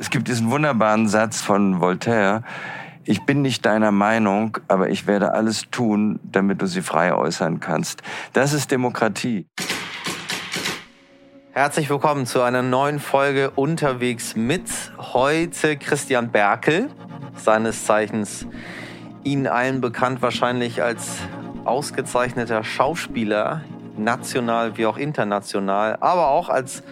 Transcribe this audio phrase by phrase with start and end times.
[0.00, 2.42] Es gibt diesen wunderbaren Satz von Voltaire.
[3.04, 7.60] Ich bin nicht deiner Meinung, aber ich werde alles tun, damit du sie frei äußern
[7.60, 8.00] kannst.
[8.32, 9.46] Das ist Demokratie.
[11.52, 14.62] Herzlich willkommen zu einer neuen Folge Unterwegs mit.
[14.96, 16.88] Heute Christian Berkel,
[17.36, 18.46] seines Zeichens
[19.22, 21.18] Ihnen allen bekannt wahrscheinlich als
[21.66, 23.60] ausgezeichneter Schauspieler,
[23.98, 26.82] national wie auch international, aber auch als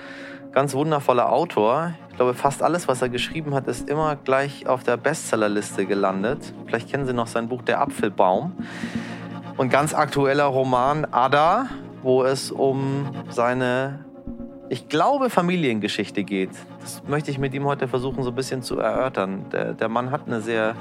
[0.52, 1.95] ganz wundervoller Autor.
[2.19, 6.53] Ich glaube, fast alles, was er geschrieben hat, ist immer gleich auf der Bestsellerliste gelandet.
[6.67, 8.54] Vielleicht kennen Sie noch sein Buch Der Apfelbaum.
[9.57, 11.68] Und ganz aktueller Roman Ada,
[12.03, 14.04] wo es um seine,
[14.68, 16.50] ich glaube, Familiengeschichte geht.
[16.81, 19.44] Das möchte ich mit ihm heute versuchen, so ein bisschen zu erörtern.
[19.53, 20.75] Der, der Mann hat eine sehr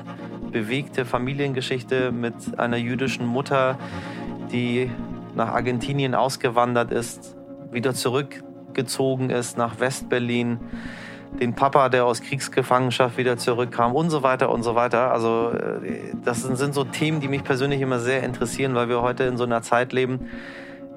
[0.51, 3.77] bewegte Familiengeschichte mit einer jüdischen Mutter,
[4.51, 4.89] die
[5.35, 7.37] nach Argentinien ausgewandert ist,
[7.69, 10.57] wieder zurückgezogen ist nach Westberlin,
[11.39, 15.11] den Papa, der aus Kriegsgefangenschaft wieder zurückkam und so weiter und so weiter.
[15.11, 19.23] Also äh, das sind so Themen, die mich persönlich immer sehr interessieren, weil wir heute
[19.23, 20.29] in so einer Zeit leben,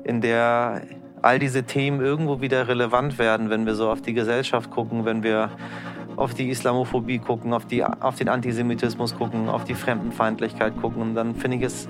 [0.05, 0.82] in der
[1.22, 5.22] all diese Themen irgendwo wieder relevant werden, wenn wir so auf die Gesellschaft gucken, wenn
[5.22, 5.50] wir
[6.16, 11.02] auf die Islamophobie gucken, auf, die, auf den Antisemitismus gucken, auf die Fremdenfeindlichkeit gucken.
[11.02, 11.88] Und dann finde ich es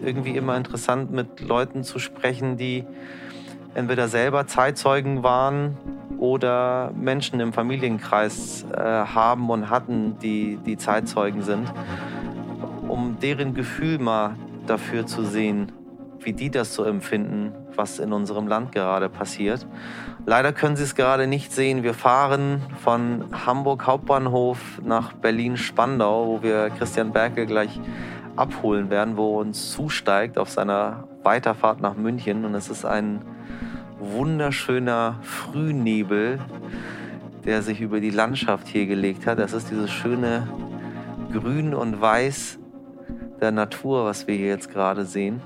[0.00, 2.84] irgendwie immer interessant, mit Leuten zu sprechen, die
[3.74, 5.76] entweder selber Zeitzeugen waren
[6.18, 11.72] oder Menschen im Familienkreis äh, haben und hatten, die, die Zeitzeugen sind,
[12.88, 15.72] um deren Gefühl mal dafür zu sehen,
[16.20, 19.66] wie die das so empfinden, was in unserem Land gerade passiert.
[20.26, 21.82] Leider können Sie es gerade nicht sehen.
[21.82, 27.80] Wir fahren von Hamburg Hauptbahnhof nach Berlin-Spandau, wo wir Christian Berkel gleich
[28.36, 32.44] abholen werden, wo er uns zusteigt auf seiner Weiterfahrt nach München.
[32.44, 33.22] Und es ist ein
[33.98, 36.38] wunderschöner Frühnebel,
[37.44, 39.38] der sich über die Landschaft hier gelegt hat.
[39.38, 40.48] Das ist dieses schöne
[41.32, 42.58] Grün und Weiß
[43.40, 45.40] der Natur, was wir hier jetzt gerade sehen.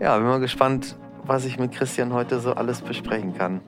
[0.00, 3.60] Ja, bin mal gespannt, was ich mit Christian heute so alles besprechen kann.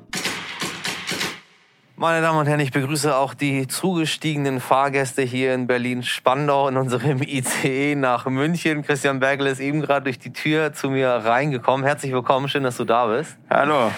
[2.00, 7.20] Meine Damen und Herren, ich begrüße auch die zugestiegenen Fahrgäste hier in Berlin-Spandau in unserem
[7.26, 8.82] ICE nach München.
[8.82, 11.84] Christian Bergel ist eben gerade durch die Tür zu mir reingekommen.
[11.84, 13.36] Herzlich willkommen, schön, dass du da bist.
[13.50, 13.90] Hallo.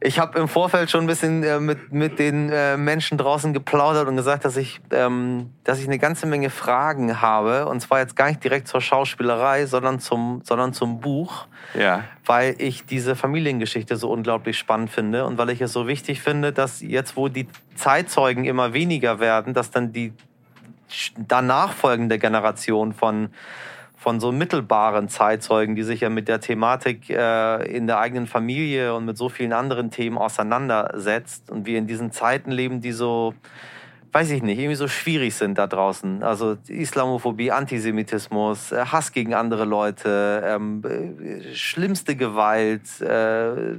[0.00, 4.06] Ich habe im Vorfeld schon ein bisschen äh, mit, mit den äh, Menschen draußen geplaudert
[4.06, 7.66] und gesagt, dass ich, ähm, dass ich eine ganze Menge Fragen habe.
[7.66, 11.46] Und zwar jetzt gar nicht direkt zur Schauspielerei, sondern zum, sondern zum Buch.
[11.74, 12.04] Ja.
[12.24, 16.52] Weil ich diese Familiengeschichte so unglaublich spannend finde und weil ich es so wichtig finde,
[16.52, 20.12] dass jetzt, wo die Zeitzeugen immer weniger werden, dass dann die
[21.16, 23.30] danach folgende Generation von
[24.08, 28.94] von so mittelbaren Zeitzeugen, die sich ja mit der Thematik äh, in der eigenen Familie
[28.94, 33.34] und mit so vielen anderen Themen auseinandersetzt und wir in diesen Zeiten leben, die so,
[34.12, 36.22] weiß ich nicht, irgendwie so schwierig sind da draußen.
[36.22, 43.02] Also Islamophobie, Antisemitismus, äh, Hass gegen andere Leute, ähm, äh, schlimmste Gewalt.
[43.02, 43.76] Äh,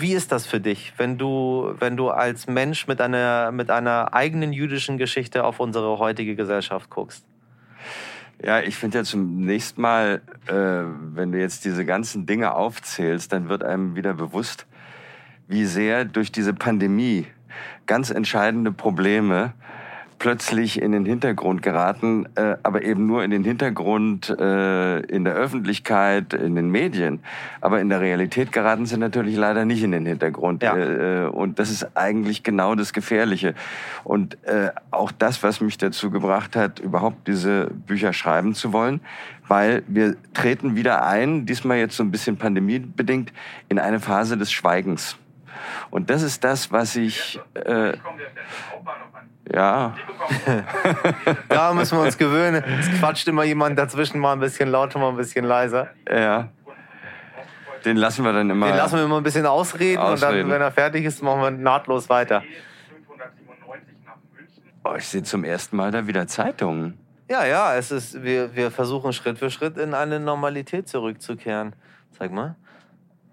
[0.00, 4.12] wie ist das für dich, wenn du, wenn du als Mensch mit einer, mit einer
[4.12, 7.29] eigenen jüdischen Geschichte auf unsere heutige Gesellschaft guckst?
[8.42, 10.52] Ja, ich finde ja zum nächsten Mal, äh,
[11.14, 14.66] wenn du jetzt diese ganzen Dinge aufzählst, dann wird einem wieder bewusst,
[15.46, 17.26] wie sehr durch diese Pandemie
[17.86, 19.52] ganz entscheidende Probleme
[20.20, 25.34] plötzlich in den Hintergrund geraten, äh, aber eben nur in den Hintergrund äh, in der
[25.34, 27.20] Öffentlichkeit, in den Medien.
[27.62, 30.62] Aber in der Realität geraten sie natürlich leider nicht in den Hintergrund.
[30.62, 30.76] Ja.
[30.76, 33.54] Äh, und das ist eigentlich genau das Gefährliche.
[34.04, 39.00] Und äh, auch das, was mich dazu gebracht hat, überhaupt diese Bücher schreiben zu wollen,
[39.48, 43.32] weil wir treten wieder ein, diesmal jetzt so ein bisschen pandemiebedingt,
[43.70, 45.16] in eine Phase des Schweigens.
[45.90, 47.40] Und das ist das, was ich...
[47.54, 47.94] Äh,
[49.52, 49.96] ja.
[51.48, 52.62] da müssen wir uns gewöhnen.
[52.78, 55.88] Es quatscht immer jemand dazwischen, mal ein bisschen lauter, mal ein bisschen leiser.
[56.08, 56.48] Ja.
[57.84, 58.66] Den lassen wir dann immer.
[58.66, 60.44] Den lassen wir immer ein bisschen ausreden, ausreden.
[60.44, 62.42] und dann, wenn er fertig ist, machen wir nahtlos weiter.
[64.84, 66.98] Oh, ich sehe zum ersten Mal da wieder Zeitungen.
[67.28, 71.74] Ja, ja, es ist, wir, wir versuchen Schritt für Schritt in eine Normalität zurückzukehren.
[72.18, 72.56] Zeig mal.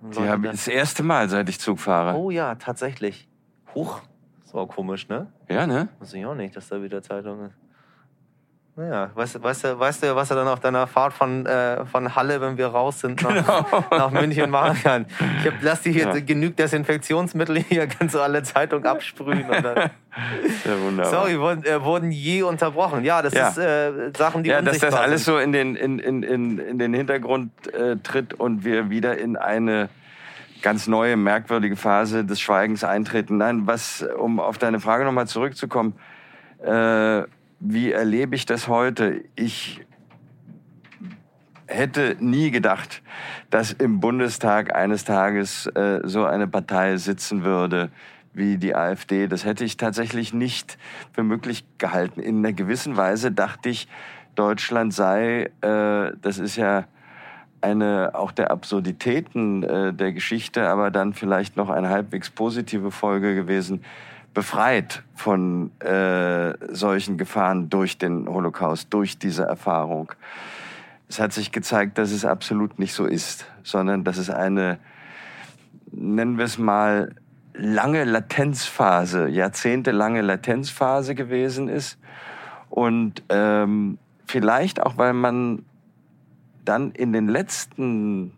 [0.02, 2.18] Die habe ich das erste Mal, seit ich Zug fahre.
[2.18, 3.28] Oh ja, tatsächlich.
[3.74, 4.02] Huch.
[4.44, 5.28] Das war komisch, ne?
[5.50, 5.90] Ja, ne?
[6.00, 7.58] Weiß ich auch nicht, dass da wieder Zeitung ist.
[8.80, 12.16] Naja, weißt, weißt, du, weißt du, was er dann auf deiner Fahrt von, äh, von
[12.16, 13.86] Halle, wenn wir raus sind, nach, genau.
[13.98, 15.08] nach München machen kann?
[15.40, 16.20] Ich hab, lass dir hier ja.
[16.20, 19.50] genügend Desinfektionsmittel hier, kannst du alle Zeitung absprühen.
[19.50, 21.12] Und dann ja, wunderbar.
[21.12, 23.04] Sorry, wurden, äh, wurden je unterbrochen.
[23.04, 23.48] Ja, das ja.
[23.48, 25.34] ist äh, Sachen, die Ja, dass das alles sind.
[25.34, 29.38] so in den, in, in, in, in den Hintergrund äh, tritt und wir wieder in
[29.38, 29.90] eine
[30.62, 33.38] ganz neue, merkwürdige Phase des Schweigens eintreten.
[33.38, 35.94] Nein, was, um auf deine Frage nochmal zurückzukommen,
[36.64, 37.24] äh,
[37.60, 39.24] wie erlebe ich das heute?
[39.36, 39.82] Ich
[41.68, 43.02] hätte nie gedacht,
[43.50, 47.90] dass im Bundestag eines Tages äh, so eine Partei sitzen würde
[48.34, 49.28] wie die AfD.
[49.28, 50.78] Das hätte ich tatsächlich nicht
[51.12, 52.22] für möglich gehalten.
[52.22, 53.88] In einer gewissen Weise dachte ich,
[54.36, 56.86] Deutschland sei, äh, das ist ja
[57.60, 63.34] eine auch der Absurditäten äh, der Geschichte, aber dann vielleicht noch eine halbwegs positive Folge
[63.34, 63.84] gewesen,
[64.38, 70.12] befreit von äh, solchen Gefahren durch den Holocaust, durch diese Erfahrung.
[71.10, 74.78] Es hat sich gezeigt, dass es absolut nicht so ist, sondern dass es eine,
[75.92, 77.16] nennen wir es mal,
[77.56, 81.98] lange Latenzphase, jahrzehntelange Latenzphase gewesen ist.
[82.70, 83.98] Und ähm,
[84.28, 85.66] vielleicht auch, weil man
[86.64, 88.37] dann in den letzten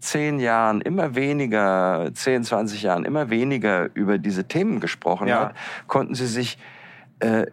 [0.00, 5.40] zehn Jahren immer weniger, zehn, zwanzig Jahren immer weniger über diese Themen gesprochen ja.
[5.40, 5.56] hat,
[5.86, 6.58] konnten sie sich
[7.20, 7.46] äh,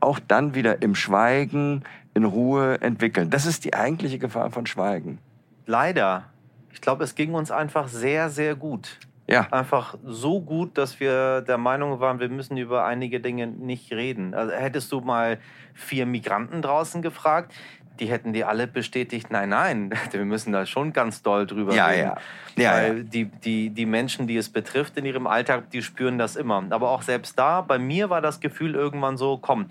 [0.00, 1.84] auch dann wieder im Schweigen,
[2.14, 3.30] in Ruhe entwickeln.
[3.30, 5.18] Das ist die eigentliche Gefahr von Schweigen.
[5.66, 6.24] Leider.
[6.72, 8.98] Ich glaube, es ging uns einfach sehr, sehr gut.
[9.26, 9.48] Ja.
[9.50, 14.34] Einfach so gut, dass wir der Meinung waren, wir müssen über einige Dinge nicht reden.
[14.34, 15.38] Also hättest du mal
[15.72, 17.54] vier Migranten draußen gefragt,
[18.00, 21.86] die hätten die alle bestätigt, nein, nein, wir müssen da schon ganz doll drüber ja,
[21.86, 22.02] reden.
[22.02, 22.16] Ja.
[22.56, 23.02] Ja, Weil ja.
[23.04, 26.64] Die, die, die Menschen, die es betrifft in ihrem Alltag, die spüren das immer.
[26.70, 29.66] Aber auch selbst da, bei mir war das Gefühl irgendwann so, komm,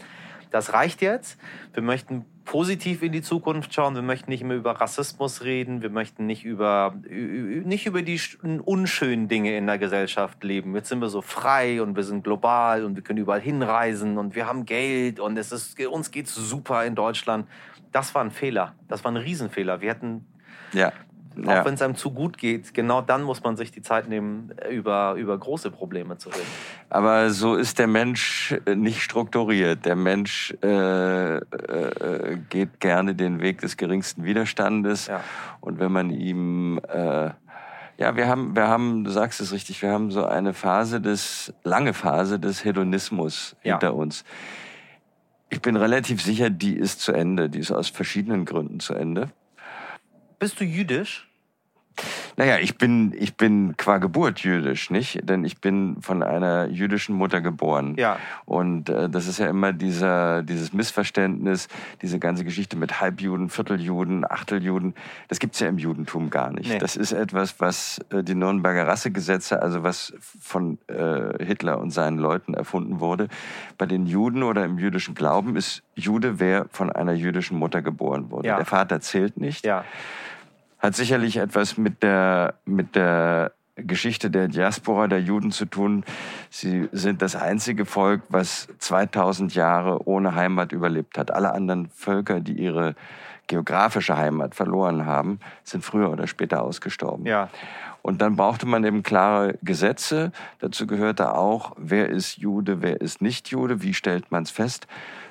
[0.53, 1.39] das reicht jetzt.
[1.73, 3.95] Wir möchten positiv in die Zukunft schauen.
[3.95, 5.81] Wir möchten nicht mehr über Rassismus reden.
[5.81, 8.19] Wir möchten nicht über, nicht über die
[8.63, 10.75] unschönen Dinge in der Gesellschaft leben.
[10.75, 14.35] Jetzt sind wir so frei und wir sind global und wir können überall hinreisen und
[14.35, 17.47] wir haben Geld und es ist, uns geht's super in Deutschland.
[17.93, 18.73] Das war ein Fehler.
[18.89, 19.79] Das war ein Riesenfehler.
[19.79, 20.25] Wir hätten
[20.73, 20.91] ja.
[21.45, 21.65] Auch ja.
[21.65, 25.15] wenn es einem zu gut geht, genau dann muss man sich die Zeit nehmen, über,
[25.15, 26.45] über große Probleme zu reden.
[26.89, 29.85] Aber so ist der Mensch nicht strukturiert.
[29.85, 35.07] Der Mensch äh, äh, geht gerne den Weg des geringsten Widerstandes.
[35.07, 35.21] Ja.
[35.59, 37.31] Und wenn man ihm äh,
[37.97, 41.53] ja, wir haben, wir haben, du sagst es richtig, wir haben so eine Phase des,
[41.63, 43.73] lange Phase des Hedonismus ja.
[43.73, 44.25] hinter uns.
[45.53, 47.47] Ich bin relativ sicher, die ist zu Ende.
[47.47, 49.29] Die ist aus verschiedenen Gründen zu Ende.
[50.39, 51.29] Bist du jüdisch?
[52.35, 55.27] Naja, ich bin, ich bin qua Geburt jüdisch, nicht?
[55.29, 57.95] Denn ich bin von einer jüdischen Mutter geboren.
[57.97, 58.17] Ja.
[58.45, 61.67] Und äh, das ist ja immer dieser, dieses Missverständnis,
[62.01, 64.95] diese ganze Geschichte mit Halbjuden, Vierteljuden, Achteljuden.
[65.27, 66.69] Das gibt's ja im Judentum gar nicht.
[66.69, 66.79] Nee.
[66.79, 72.17] Das ist etwas, was äh, die Nürnberger Rassegesetze, also was von äh, Hitler und seinen
[72.17, 73.27] Leuten erfunden wurde.
[73.77, 78.31] Bei den Juden oder im jüdischen Glauben ist Jude, wer von einer jüdischen Mutter geboren
[78.31, 78.47] wurde.
[78.47, 78.57] Ja.
[78.57, 79.65] Der Vater zählt nicht.
[79.65, 79.83] Ja
[80.83, 86.03] hat sicherlich etwas mit der, mit der Geschichte der Diaspora der Juden zu tun.
[86.49, 91.31] Sie sind das einzige Volk, was 2000 Jahre ohne Heimat überlebt hat.
[91.31, 92.95] Alle anderen Völker, die ihre
[93.47, 97.25] geografische Heimat verloren haben, sind früher oder später ausgestorben.
[97.25, 97.49] Ja.
[98.01, 100.33] Und dann brauchte man eben klare Gesetze.
[100.59, 104.87] Dazu gehörte auch, wer ist Jude, wer ist nicht Jude, wie stellt man es fest.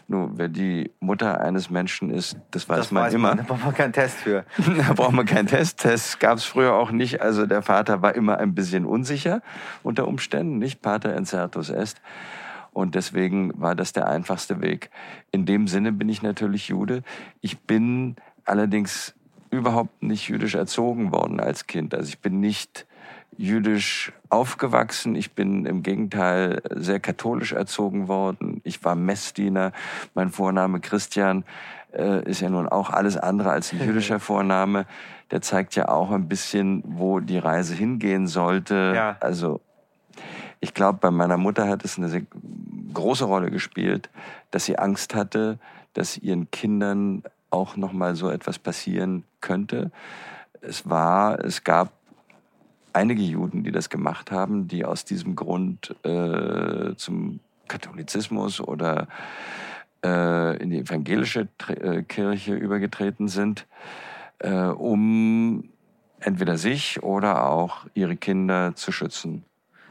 [0.08, 3.28] Nur wer die Mutter eines Menschen ist, das weiß das man weiß immer.
[3.28, 4.44] Man, da braucht man keinen Test für.
[4.58, 5.80] da braucht man keinen Test.
[5.80, 7.20] Test gab es früher auch nicht.
[7.20, 9.42] Also der Vater war immer ein bisschen unsicher
[9.82, 10.82] unter Umständen, nicht?
[10.82, 12.00] Pater incertus est.
[12.72, 14.90] Und deswegen war das der einfachste Weg.
[15.30, 17.02] In dem Sinne bin ich natürlich Jude.
[17.40, 19.14] Ich bin allerdings
[19.50, 21.94] überhaupt nicht jüdisch erzogen worden als Kind.
[21.94, 22.86] Also ich bin nicht
[23.36, 25.14] jüdisch aufgewachsen.
[25.14, 28.51] Ich bin im Gegenteil sehr katholisch erzogen worden.
[28.64, 29.72] Ich war Messdiener.
[30.14, 31.44] Mein Vorname Christian
[31.92, 34.86] äh, ist ja nun auch alles andere als ein jüdischer Vorname.
[35.30, 38.92] Der zeigt ja auch ein bisschen, wo die Reise hingehen sollte.
[38.94, 39.16] Ja.
[39.20, 39.60] Also
[40.60, 42.22] ich glaube, bei meiner Mutter hat es eine sehr
[42.94, 44.10] große Rolle gespielt,
[44.50, 45.58] dass sie Angst hatte,
[45.94, 49.90] dass ihren Kindern auch noch mal so etwas passieren könnte.
[50.60, 51.92] Es war, es gab
[52.92, 59.08] einige Juden, die das gemacht haben, die aus diesem Grund äh, zum Katholizismus oder
[60.04, 63.66] äh, in die evangelische äh, Kirche übergetreten sind,
[64.38, 65.70] äh, um
[66.20, 69.44] entweder sich oder auch ihre Kinder zu schützen.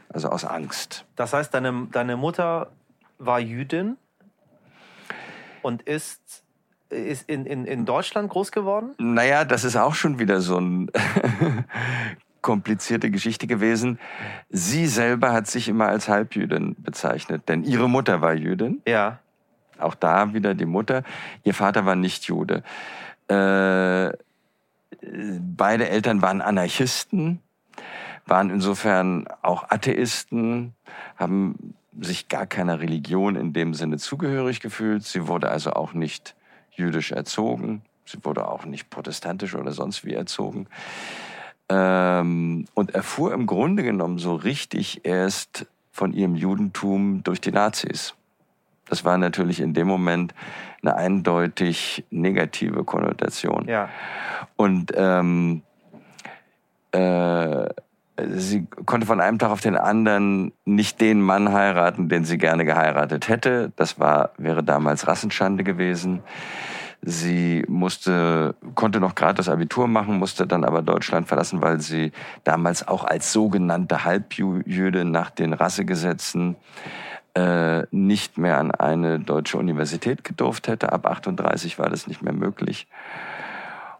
[0.08, 1.06] Also aus Angst.
[1.16, 2.70] Das heißt, deine, deine Mutter
[3.18, 3.96] war Jüdin
[5.62, 6.42] und ist
[6.92, 8.94] ist in, in, in Deutschland groß geworden?
[8.98, 10.90] Naja, das ist auch schon wieder so ein
[12.42, 13.98] komplizierte Geschichte gewesen.
[14.50, 18.82] Sie selber hat sich immer als Halbjüdin bezeichnet, denn ihre Mutter war Jüdin.
[18.86, 19.20] Ja.
[19.78, 21.02] Auch da wieder die Mutter.
[21.44, 22.62] Ihr Vater war nicht Jude.
[23.28, 24.10] Äh,
[25.40, 27.40] beide Eltern waren Anarchisten.
[28.26, 30.74] waren insofern auch Atheisten,
[31.16, 35.04] haben sich gar keiner Religion in dem Sinne zugehörig gefühlt.
[35.04, 36.34] Sie wurde also auch nicht
[36.70, 37.82] jüdisch erzogen.
[38.04, 40.66] Sie wurde auch nicht protestantisch oder sonst wie erzogen.
[41.72, 48.14] Ähm, und erfuhr im Grunde genommen so richtig erst von ihrem Judentum durch die Nazis.
[48.88, 50.34] Das war natürlich in dem Moment
[50.82, 53.66] eine eindeutig negative Konnotation.
[53.66, 53.88] Ja.
[54.56, 55.62] Und ähm,
[56.90, 57.68] äh,
[58.28, 62.66] sie konnte von einem Tag auf den anderen nicht den Mann heiraten, den sie gerne
[62.66, 63.72] geheiratet hätte.
[63.76, 66.22] Das war, wäre damals Rassenschande gewesen.
[67.04, 72.12] Sie musste, konnte noch gerade das Abitur machen, musste dann aber Deutschland verlassen, weil sie
[72.44, 76.54] damals auch als sogenannte Halbjüde nach den Rassegesetzen
[77.34, 80.92] äh, nicht mehr an eine deutsche Universität gedurft hätte.
[80.92, 82.86] Ab 38 war das nicht mehr möglich.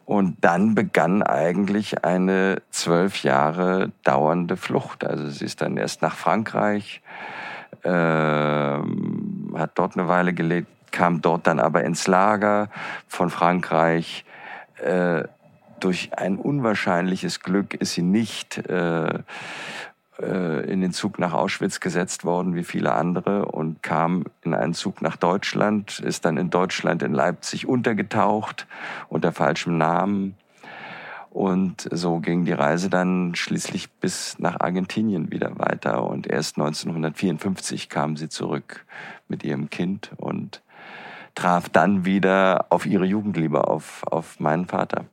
[0.05, 5.05] Und dann begann eigentlich eine zwölf Jahre dauernde Flucht.
[5.05, 7.01] Also sie ist dann erst nach Frankreich,
[7.83, 12.69] äh, hat dort eine Weile gelebt, kam dort dann aber ins Lager
[13.09, 14.23] von Frankreich.
[14.77, 15.23] Äh,
[15.81, 19.19] durch ein unwahrscheinliches Glück ist sie nicht äh,
[20.21, 24.73] äh, in den Zug nach Auschwitz gesetzt worden, wie viele andere, und kam in einen
[24.73, 28.67] Zug nach Deutschland, ist dann in Deutschland in Leipzig untergetaucht
[29.09, 30.35] unter falschem Namen.
[31.31, 36.03] Und so ging die Reise dann schließlich bis nach Argentinien wieder weiter.
[36.03, 38.85] Und erst 1954 kam sie zurück
[39.27, 40.62] mit ihrem Kind und
[41.35, 45.05] traf dann wieder auf ihre Jugendliebe, auf, auf meinen Vater.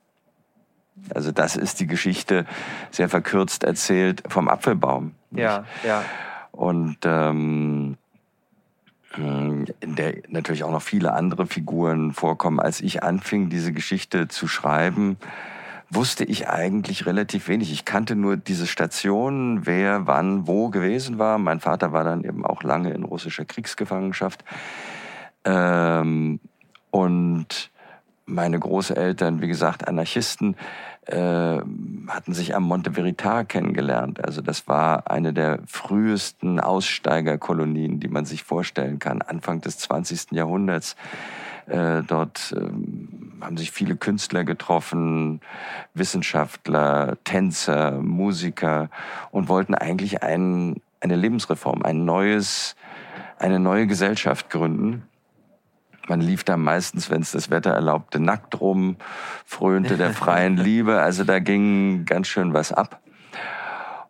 [1.15, 2.47] Also das ist die Geschichte,
[2.91, 5.15] sehr verkürzt erzählt, vom Apfelbaum.
[5.31, 6.05] Ja, ja.
[6.53, 7.97] Und ähm,
[9.17, 12.61] in der natürlich auch noch viele andere Figuren vorkommen.
[12.61, 15.17] Als ich anfing, diese Geschichte zu schreiben,
[15.91, 17.73] wusste ich eigentlich relativ wenig.
[17.73, 21.39] Ich kannte nur diese Stationen, wer wann wo gewesen war.
[21.39, 24.45] Mein Vater war dann eben auch lange in russischer Kriegsgefangenschaft.
[25.45, 26.41] Ähm,
[26.91, 27.71] und
[28.27, 30.57] meine Großeltern, wie gesagt, Anarchisten,
[31.07, 31.59] äh,
[32.09, 34.25] hatten sich am Monte Veritas kennengelernt.
[34.25, 40.33] Also das war eine der frühesten Aussteigerkolonien, die man sich vorstellen kann, Anfang des 20.
[40.33, 40.97] Jahrhunderts.
[41.67, 45.41] Äh, dort äh, haben sich viele Künstler getroffen,
[45.95, 48.91] Wissenschaftler, Tänzer, Musiker
[49.31, 52.77] und wollten eigentlich ein, eine Lebensreform, ein neues,
[53.39, 55.05] eine neue Gesellschaft gründen.
[56.11, 58.97] Man lief da meistens, wenn es das Wetter erlaubte, nackt rum,
[59.47, 61.01] frönte der freien Liebe.
[61.01, 63.01] Also da ging ganz schön was ab.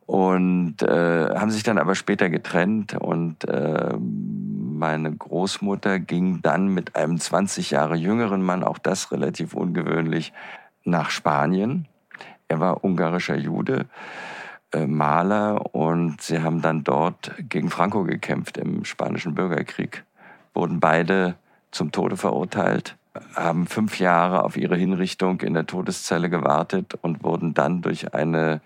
[0.07, 6.97] Und äh, haben sich dann aber später getrennt und äh, meine Großmutter ging dann mit
[6.97, 10.33] einem 20 Jahre jüngeren Mann, auch das relativ ungewöhnlich,
[10.85, 11.87] nach Spanien.
[12.49, 13.85] Er war ungarischer Jude,
[14.73, 20.05] äh, Maler und sie haben dann dort gegen Franco gekämpft im spanischen Bürgerkrieg.
[20.55, 21.37] Wurden beide
[21.71, 22.97] zum Tode verurteilt,
[23.35, 28.61] haben fünf Jahre auf ihre Hinrichtung in der Todeszelle gewartet und wurden dann durch eine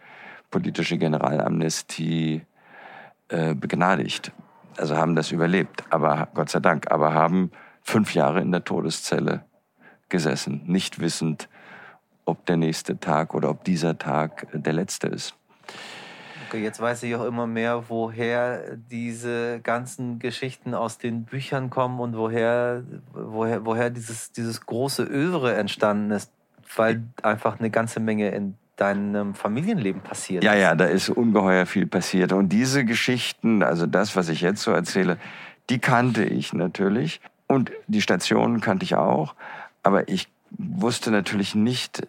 [0.50, 2.42] politische Generalamnestie
[3.28, 4.32] äh, begnadigt.
[4.76, 7.50] Also haben das überlebt, aber Gott sei Dank, aber haben
[7.82, 9.44] fünf Jahre in der Todeszelle
[10.08, 11.49] gesessen, nicht wissend,
[12.25, 15.34] ob der nächste Tag oder ob dieser Tag der letzte ist.
[16.54, 21.99] Okay, jetzt weiß ich auch immer mehr, woher diese ganzen Geschichten aus den Büchern kommen
[21.99, 26.30] und woher, woher, woher dieses, dieses große Övre entstanden ist,
[26.76, 31.88] weil einfach eine ganze Menge in deinem Familienleben passiert Ja, ja, da ist ungeheuer viel
[31.88, 32.32] passiert.
[32.32, 35.18] Und diese Geschichten, also das, was ich jetzt so erzähle,
[35.70, 37.20] die kannte ich natürlich.
[37.49, 39.34] Und die Stationen kannte ich auch.
[39.82, 42.06] Aber ich wusste natürlich nicht,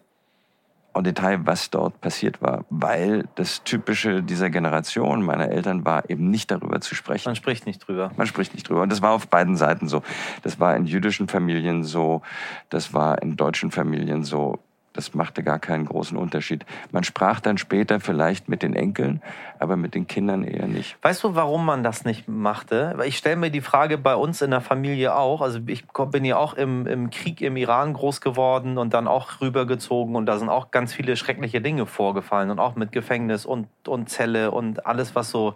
[0.96, 6.30] en Detail, was dort passiert war, weil das Typische dieser Generation meiner Eltern war, eben
[6.30, 7.28] nicht darüber zu sprechen.
[7.28, 8.10] Man spricht nicht drüber.
[8.16, 8.82] Man spricht nicht drüber.
[8.82, 10.02] Und das war auf beiden Seiten so.
[10.42, 12.22] Das war in jüdischen Familien so,
[12.70, 14.58] das war in deutschen Familien so.
[14.96, 16.64] Das machte gar keinen großen Unterschied.
[16.90, 19.22] Man sprach dann später vielleicht mit den Enkeln,
[19.58, 20.96] aber mit den Kindern eher nicht.
[21.02, 22.96] Weißt du, warum man das nicht machte?
[23.04, 25.42] Ich stelle mir die Frage bei uns in der Familie auch.
[25.42, 29.40] Also ich bin ja auch im, im Krieg im Iran groß geworden und dann auch
[29.40, 33.68] rübergezogen und da sind auch ganz viele schreckliche Dinge vorgefallen und auch mit Gefängnis und,
[33.86, 35.54] und Zelle und alles, was so,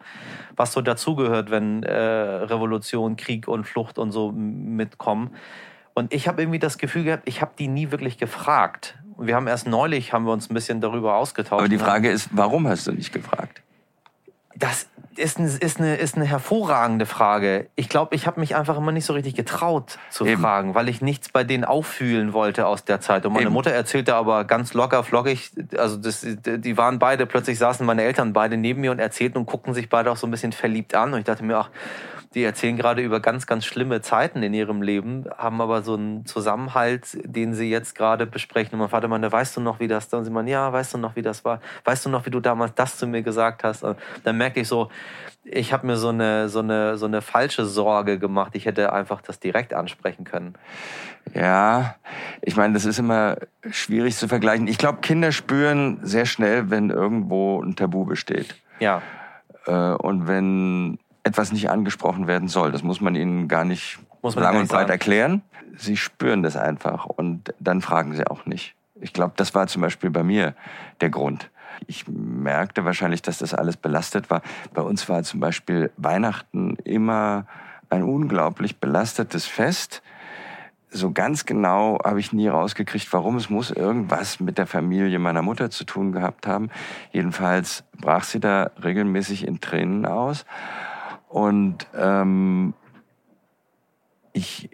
[0.55, 5.31] was so dazugehört, wenn äh, Revolution, Krieg und Flucht und so mitkommen.
[5.95, 8.97] Und ich habe irgendwie das Gefühl gehabt, ich habe die nie wirklich gefragt.
[9.21, 11.61] Und wir haben erst neulich haben wir uns ein bisschen darüber ausgetauscht.
[11.61, 13.61] Aber die Frage ist, warum hast du nicht gefragt?
[14.57, 17.69] Das, ist, ein, ist, eine, ist eine hervorragende Frage.
[17.77, 20.41] Ich glaube, ich habe mich einfach immer nicht so richtig getraut zu Eben.
[20.41, 23.27] fragen, weil ich nichts bei denen auffühlen wollte aus der Zeit.
[23.27, 23.53] Und meine Eben.
[23.53, 28.33] Mutter erzählte aber ganz locker, flockig, also das, die waren beide, plötzlich saßen meine Eltern
[28.33, 31.13] beide neben mir und erzählten und guckten sich beide auch so ein bisschen verliebt an.
[31.13, 31.69] Und ich dachte mir, ach,
[32.35, 36.27] die erzählen gerade über ganz, ganz schlimme Zeiten in ihrem Leben, haben aber so einen
[36.27, 38.75] Zusammenhalt, den sie jetzt gerade besprechen.
[38.75, 40.09] Und mein Vater meinte, weißt du noch, wie das?
[40.09, 41.61] Dann sie meinen, ja, weißt du noch, wie das war?
[41.85, 43.83] Weißt du noch, wie du damals das zu mir gesagt hast?
[43.83, 44.91] Und dann merke ich so,
[45.43, 48.55] ich habe mir so eine, so, eine, so eine falsche Sorge gemacht.
[48.55, 50.55] Ich hätte einfach das direkt ansprechen können.
[51.35, 51.97] Ja,
[52.43, 53.39] ich meine, das ist immer
[53.71, 54.69] schwierig zu vergleichen.
[54.69, 58.55] Ich glaube, Kinder spüren sehr schnell, wenn irgendwo ein Tabu besteht.
[58.79, 59.03] Ja.
[59.67, 62.73] Äh, und wenn etwas nicht angesprochen werden soll.
[62.73, 65.43] Das muss man ihnen gar nicht lang und breit erklären.
[65.77, 68.75] Sie spüren das einfach und dann fragen sie auch nicht.
[69.01, 70.55] Ich glaube, das war zum Beispiel bei mir
[71.01, 71.51] der Grund.
[71.87, 74.43] Ich merkte wahrscheinlich, dass das alles belastet war.
[74.75, 77.47] Bei uns war zum Beispiel Weihnachten immer
[77.89, 80.03] ein unglaublich belastetes Fest.
[80.91, 85.43] So ganz genau habe ich nie rausgekriegt, warum es muss irgendwas mit der Familie meiner
[85.43, 86.69] Mutter zu tun gehabt haben.
[87.13, 90.45] Jedenfalls brach sie da regelmäßig in Tränen aus.
[91.31, 92.75] Und ähm,
[94.33, 94.69] ich,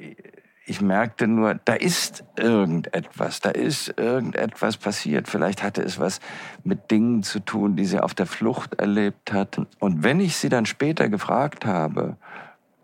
[0.65, 5.29] ich merkte nur, da ist irgendetwas, da ist irgendetwas passiert.
[5.29, 6.19] Vielleicht hatte es was
[6.65, 9.61] mit Dingen zu tun, die sie auf der Flucht erlebt hat.
[9.81, 12.17] Und wenn ich sie dann später gefragt habe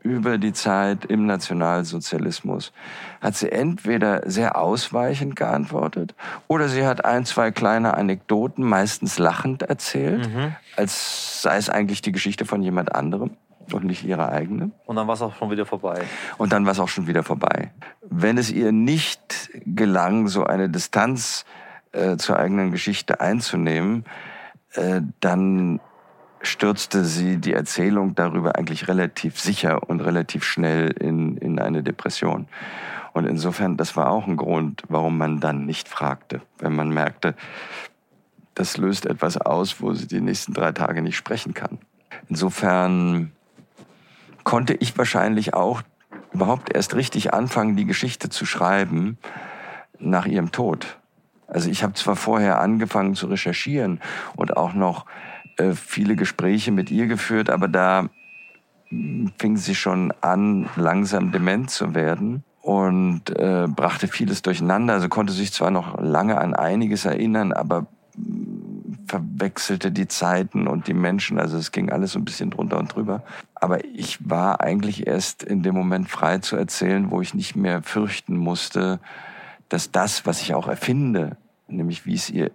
[0.02, 2.74] über die Zeit im Nationalsozialismus,
[3.22, 6.14] hat sie entweder sehr ausweichend geantwortet
[6.46, 10.54] oder sie hat ein, zwei kleine Anekdoten, meistens lachend erzählt, mhm.
[10.76, 13.30] als sei es eigentlich die Geschichte von jemand anderem
[13.72, 14.70] und nicht ihre eigene.
[14.86, 16.02] Und dann war es auch schon wieder vorbei.
[16.38, 17.70] Und dann war es auch schon wieder vorbei.
[18.02, 21.44] Wenn es ihr nicht gelang, so eine Distanz
[21.92, 24.04] äh, zur eigenen Geschichte einzunehmen,
[24.74, 25.80] äh, dann
[26.40, 32.48] stürzte sie die Erzählung darüber eigentlich relativ sicher und relativ schnell in, in eine Depression.
[33.12, 37.34] Und insofern, das war auch ein Grund, warum man dann nicht fragte, wenn man merkte,
[38.54, 41.78] das löst etwas aus, wo sie die nächsten drei Tage nicht sprechen kann.
[42.28, 43.32] Insofern
[44.44, 45.82] konnte ich wahrscheinlich auch
[46.32, 49.18] überhaupt erst richtig anfangen, die Geschichte zu schreiben
[49.98, 50.98] nach ihrem Tod.
[51.46, 54.00] Also ich habe zwar vorher angefangen zu recherchieren
[54.36, 55.04] und auch noch
[55.58, 58.08] äh, viele Gespräche mit ihr geführt, aber da
[58.88, 64.94] hm, fing sie schon an, langsam dement zu werden und äh, brachte vieles durcheinander.
[64.94, 67.86] Also konnte sich zwar noch lange an einiges erinnern, aber
[69.06, 71.38] verwechselte die Zeiten und die Menschen.
[71.38, 73.22] Also es ging alles so ein bisschen drunter und drüber.
[73.54, 77.82] Aber ich war eigentlich erst in dem Moment frei zu erzählen, wo ich nicht mehr
[77.82, 79.00] fürchten musste,
[79.68, 81.36] dass das, was ich auch erfinde,
[81.68, 82.50] nämlich wie es ihr,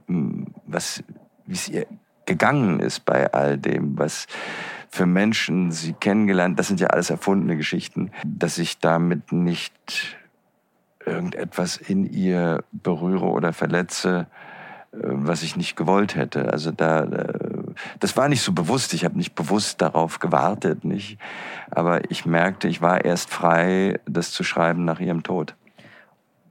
[0.65, 1.03] was,
[1.45, 1.87] wie es ihr
[2.25, 4.27] gegangen ist bei all dem, was
[4.89, 10.17] für Menschen sie kennengelernt, das sind ja alles erfundene Geschichten, dass ich damit nicht
[11.05, 14.27] irgendetwas in ihr berühre oder verletze,
[14.91, 16.51] was ich nicht gewollt hätte.
[16.51, 17.33] Also da, äh,
[17.99, 18.93] das war nicht so bewusst.
[18.93, 21.17] Ich habe nicht bewusst darauf gewartet, nicht.
[21.71, 25.55] Aber ich merkte, ich war erst frei, das zu schreiben nach ihrem Tod.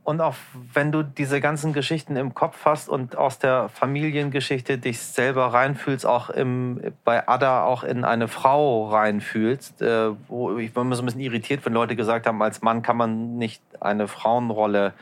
[0.07, 0.37] Und auch
[0.73, 6.07] wenn du diese ganzen Geschichten im Kopf hast und aus der Familiengeschichte dich selber reinfühlst,
[6.07, 11.03] auch im, bei Ada auch in eine Frau reinfühlst, äh, wo ich war immer so
[11.03, 14.93] ein bisschen irritiert, wenn Leute gesagt haben, als Mann kann man nicht eine Frauenrolle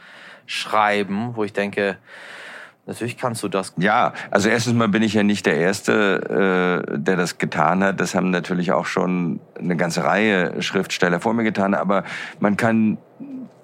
[0.46, 1.98] schreiben, wo ich denke,
[2.86, 3.72] Natürlich kannst du das.
[3.78, 7.98] Ja, also erstens mal bin ich ja nicht der Erste, äh, der das getan hat.
[7.98, 11.74] Das haben natürlich auch schon eine ganze Reihe Schriftsteller vor mir getan.
[11.74, 12.04] Aber
[12.40, 12.98] man kann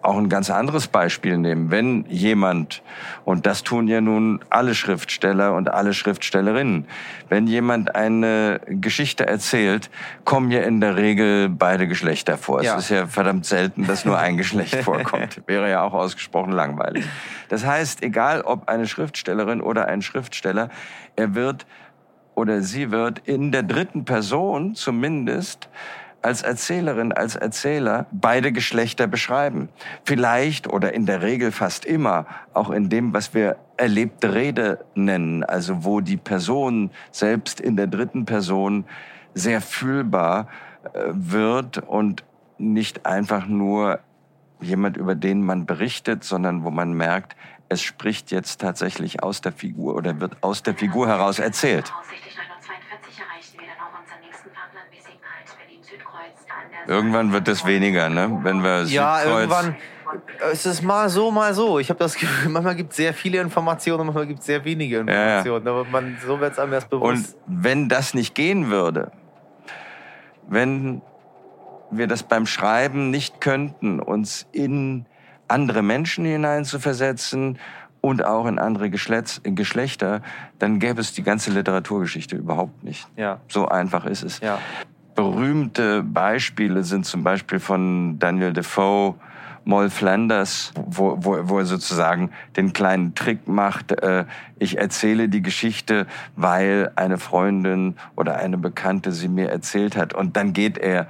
[0.02, 1.70] auch ein ganz anderes Beispiel nehmen.
[1.70, 2.82] Wenn jemand,
[3.24, 6.86] und das tun ja nun alle Schriftsteller und alle Schriftstellerinnen,
[7.28, 9.90] wenn jemand eine Geschichte erzählt,
[10.24, 12.62] kommen ja in der Regel beide Geschlechter vor.
[12.62, 12.76] Ja.
[12.76, 15.42] Es ist ja verdammt selten, dass nur ein Geschlecht vorkommt.
[15.46, 17.04] Wäre ja auch ausgesprochen langweilig.
[17.48, 20.70] Das heißt, egal ob eine Schriftstellerin oder ein Schriftsteller,
[21.16, 21.66] er wird
[22.34, 25.68] oder sie wird in der dritten Person zumindest
[26.22, 29.68] als Erzählerin, als Erzähler beide Geschlechter beschreiben.
[30.04, 35.44] Vielleicht oder in der Regel fast immer auch in dem, was wir erlebte Rede nennen,
[35.44, 38.84] also wo die Person selbst in der dritten Person
[39.34, 40.48] sehr fühlbar
[40.92, 42.24] äh, wird und
[42.58, 44.00] nicht einfach nur
[44.60, 47.34] jemand, über den man berichtet, sondern wo man merkt,
[47.70, 51.92] es spricht jetzt tatsächlich aus der Figur oder wird aus der Figur heraus erzählt.
[56.86, 58.40] Irgendwann wird es weniger, ne?
[58.42, 59.76] Wenn wir ja, irgendwann.
[60.52, 61.78] Es ist mal so, mal so.
[61.78, 64.98] Ich habe das Gefühl, manchmal gibt es sehr viele Informationen, manchmal gibt es sehr wenige
[64.98, 65.66] Informationen.
[65.66, 65.80] Ja, ja.
[65.80, 67.36] Aber man, so wird es einem erst bewusst.
[67.46, 69.12] Und wenn das nicht gehen würde,
[70.48, 71.02] wenn
[71.90, 75.06] wir das beim Schreiben nicht könnten, uns in
[75.48, 77.58] andere Menschen hineinzuversetzen
[78.00, 80.22] und auch in andere Geschlechter,
[80.58, 83.06] dann gäbe es die ganze Literaturgeschichte überhaupt nicht.
[83.16, 83.40] Ja.
[83.48, 84.40] So einfach ist es.
[84.40, 84.58] Ja.
[85.20, 89.16] Berühmte Beispiele sind zum Beispiel von Daniel Defoe,
[89.66, 94.24] Moll Flanders, wo, wo, wo er sozusagen den kleinen Trick macht, äh,
[94.58, 96.06] ich erzähle die Geschichte,
[96.36, 100.14] weil eine Freundin oder eine Bekannte sie mir erzählt hat.
[100.14, 101.02] Und dann geht er,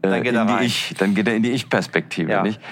[0.00, 0.64] äh, Dann geht er in die.
[0.64, 2.42] Ich, dann geht er in die Ich-Perspektive, Ja.
[2.42, 2.62] nicht?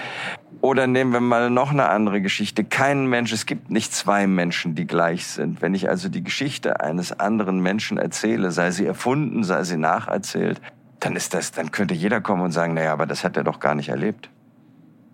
[0.61, 2.63] Oder nehmen wir mal noch eine andere Geschichte.
[2.63, 5.61] Kein Mensch, es gibt nicht zwei Menschen, die gleich sind.
[5.61, 10.59] Wenn ich also die Geschichte eines anderen Menschen erzähle, sei sie erfunden, sei sie nacherzählt,
[10.99, 13.59] dann ist das, dann könnte jeder kommen und sagen, naja, aber das hat er doch
[13.59, 14.29] gar nicht erlebt.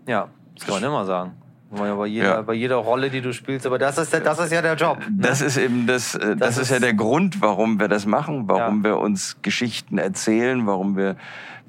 [0.08, 1.32] Ja, das kann man immer sagen.
[1.72, 2.42] Bei jeder, Ja.
[2.44, 3.66] bei jeder Rolle, die du spielst.
[3.66, 5.00] Aber das ist, das ist ja der Job.
[5.00, 5.06] ne?
[5.18, 8.06] Das ist eben das, äh, das, Das ist, ist- ja der Grund, warum wir das
[8.06, 8.92] machen, warum Ja.
[8.92, 11.16] wir uns Geschichten erzählen, warum wir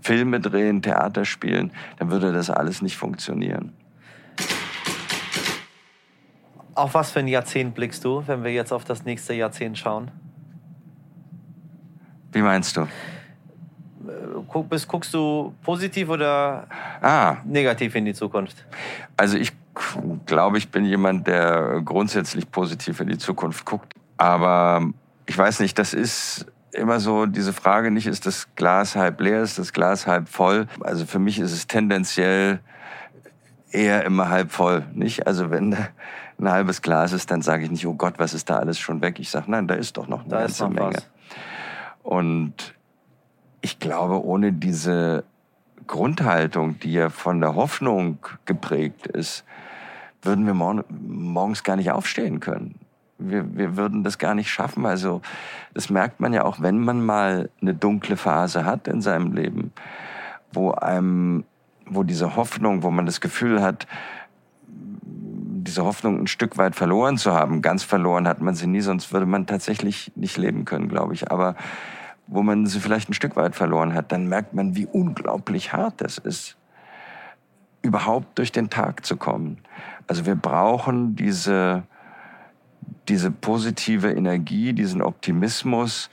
[0.02, 1.72] Filme drehen, Theater spielen.
[1.98, 3.72] Dann würde das alles nicht funktionieren.
[6.74, 10.10] Auf was für ein Jahrzehnt blickst du, wenn wir jetzt auf das nächste Jahrzehnt schauen?
[12.32, 12.86] Wie meinst du?
[14.48, 16.66] Guck, bist, guckst du positiv oder
[17.00, 18.64] Ah, negativ in die Zukunft?
[19.16, 19.52] Also ich
[20.26, 23.92] glaube, ich bin jemand, der grundsätzlich positiv in die Zukunft guckt.
[24.16, 24.82] Aber
[25.26, 29.42] ich weiß nicht, das ist immer so diese Frage nicht, ist das Glas halb leer,
[29.42, 30.66] ist das Glas halb voll?
[30.80, 32.60] Also für mich ist es tendenziell
[33.70, 35.26] eher immer halb voll, nicht?
[35.26, 35.76] Also wenn
[36.38, 39.00] ein halbes Glas ist, dann sage ich nicht, oh Gott, was ist da alles schon
[39.02, 39.18] weg?
[39.18, 40.94] Ich sage, nein, da ist doch noch eine Da ganze Menge.
[40.94, 41.08] was.
[42.02, 42.74] Und
[43.64, 45.24] ich glaube, ohne diese
[45.86, 49.42] Grundhaltung, die ja von der Hoffnung geprägt ist,
[50.20, 52.74] würden wir morgen, morgens gar nicht aufstehen können.
[53.16, 54.84] Wir, wir würden das gar nicht schaffen.
[54.84, 55.22] Also
[55.72, 59.72] das merkt man ja auch, wenn man mal eine dunkle Phase hat in seinem Leben,
[60.52, 61.44] wo einem,
[61.86, 63.86] wo diese Hoffnung, wo man das Gefühl hat,
[64.66, 67.62] diese Hoffnung ein Stück weit verloren zu haben.
[67.62, 71.30] Ganz verloren hat man sie nie, sonst würde man tatsächlich nicht leben können, glaube ich.
[71.30, 71.56] Aber
[72.26, 76.00] wo man sie vielleicht ein Stück weit verloren hat, dann merkt man, wie unglaublich hart
[76.00, 76.56] das ist,
[77.82, 79.58] überhaupt durch den Tag zu kommen.
[80.06, 81.84] Also wir brauchen diese,
[83.08, 86.10] diese positive Energie, diesen Optimismus.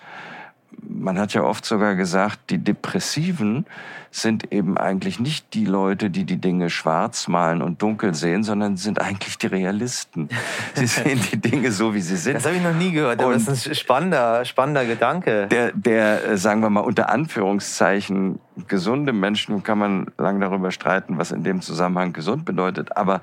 [0.80, 3.66] Man hat ja oft sogar gesagt, die Depressiven
[4.14, 8.76] sind eben eigentlich nicht die Leute, die die Dinge schwarz malen und dunkel sehen, sondern
[8.78, 10.28] sind eigentlich die Realisten.
[10.74, 12.36] Sie sehen die Dinge so, wie sie sind.
[12.36, 15.48] Das habe ich noch nie gehört, aber Und- das ist ein spannender, spannender Gedanke.
[15.48, 21.18] der, der, äh, sagen wir mal, unter Anführungszeichen gesunde Menschen, kann man lange darüber streiten,
[21.18, 23.22] was in dem Zusammenhang gesund bedeutet, aber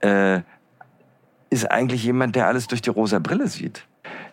[0.00, 0.40] äh,
[1.50, 3.86] ist eigentlich jemand, der alles durch die rosa Brille sieht.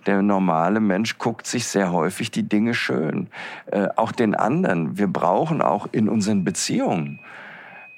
[0.05, 3.29] Der normale Mensch guckt sich sehr häufig die Dinge schön.
[3.67, 4.97] Äh, auch den anderen.
[4.97, 7.19] Wir brauchen auch in unseren Beziehungen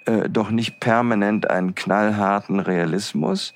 [0.05, 3.53] äh, doch nicht permanent einen knallharten Realismus,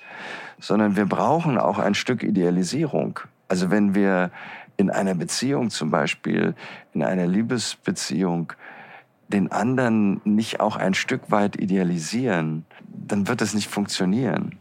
[0.60, 3.20] sondern wir brauchen auch ein Stück Idealisierung.
[3.48, 4.32] Also wenn wir
[4.78, 6.56] in einer Beziehung zum Beispiel,
[6.94, 8.54] in einer Liebesbeziehung,
[9.28, 14.58] den anderen nicht auch ein Stück weit idealisieren, dann wird das nicht funktionieren.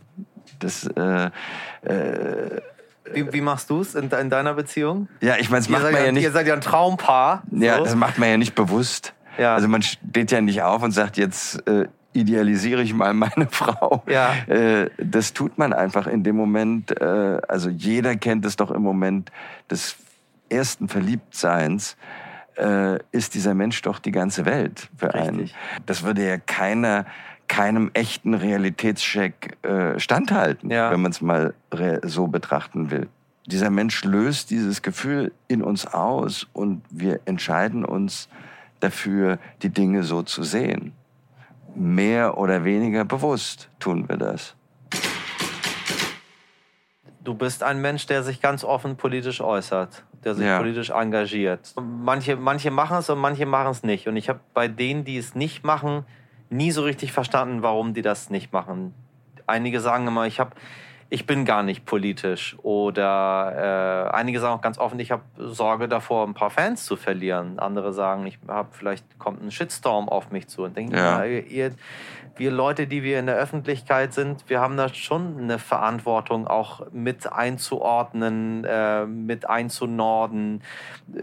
[0.59, 1.31] Das, äh,
[1.83, 2.61] äh,
[3.13, 5.09] Wie, wie machst du es in, in deiner Beziehung?
[5.21, 6.23] ja, ich meine, Ihr macht seid, man ja, ja nicht.
[6.25, 7.43] ihr seid ja ein Traumpaar.
[7.51, 7.85] Ja, so.
[7.85, 9.15] das macht man ja nicht bewusst.
[9.39, 9.55] Ja.
[9.55, 14.03] Also man steht ja nicht auf und sagt, jetzt äh, idealisiere ich mal meine Frau.
[14.09, 14.35] Ja.
[14.47, 17.01] Äh, das tut man einfach in dem Moment.
[17.01, 19.31] Äh, also jeder kennt es doch im Moment
[19.71, 19.97] des
[20.49, 21.97] ersten Verliebtseins.
[22.57, 25.41] Äh, ist dieser Mensch doch die ganze Welt für einen.
[25.41, 25.55] Richtig.
[25.87, 27.07] Das würde ja keiner,
[27.49, 30.91] keinem echten Realitätscheck äh, standhalten, Ja.
[30.91, 31.55] wenn man es mal
[32.05, 33.09] so betrachten will.
[33.47, 38.29] Dieser Mensch löst dieses Gefühl in uns aus und wir entscheiden uns
[38.81, 40.93] dafür, die Dinge so zu sehen.
[41.75, 44.55] Mehr oder weniger bewusst tun wir das.
[47.25, 50.59] Du bist ein Mensch, der sich ganz offen politisch äußert, der sich Ja.
[50.59, 51.75] politisch engagiert.
[51.81, 54.09] Manche, manche machen es und manche machen es nicht.
[54.09, 56.05] Und ich habe bei denen, die es nicht machen,
[56.51, 58.95] nie so richtig verstanden, warum die das nicht machen.
[59.47, 60.51] Einige sagen immer, ich habe
[61.11, 62.57] ich bin gar nicht politisch.
[62.63, 66.97] Oder äh, einige sagen auch ganz offen, ich habe Sorge davor, ein paar Fans zu
[66.97, 67.59] verlieren.
[67.59, 70.65] Andere sagen, ich habe vielleicht kommt ein Shitstorm auf mich zu.
[70.65, 71.19] Und denke ich, Ja.
[71.19, 71.71] na, ihr,
[72.37, 76.87] wir Leute, die wir in der Öffentlichkeit sind, wir haben da schon eine Verantwortung, auch
[76.93, 80.63] mit einzuordnen, äh, mit einzunorden,
[81.17, 81.23] äh,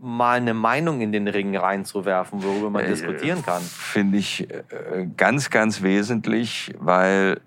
[0.00, 3.62] mal eine Meinung in den Ring reinzuwerfen, worüber man Äh, diskutieren kann.
[3.62, 7.40] Finde ich äh, ganz, ganz wesentlich, weil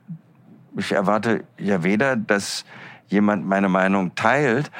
[0.78, 2.66] ich erwarte ja weder, dass
[3.08, 4.72] jemand meine Meinung teilt.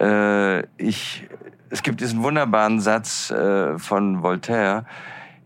[0.00, 1.28] Äh, ich
[1.70, 4.84] es gibt diesen wunderbaren Satz äh, von Voltaire,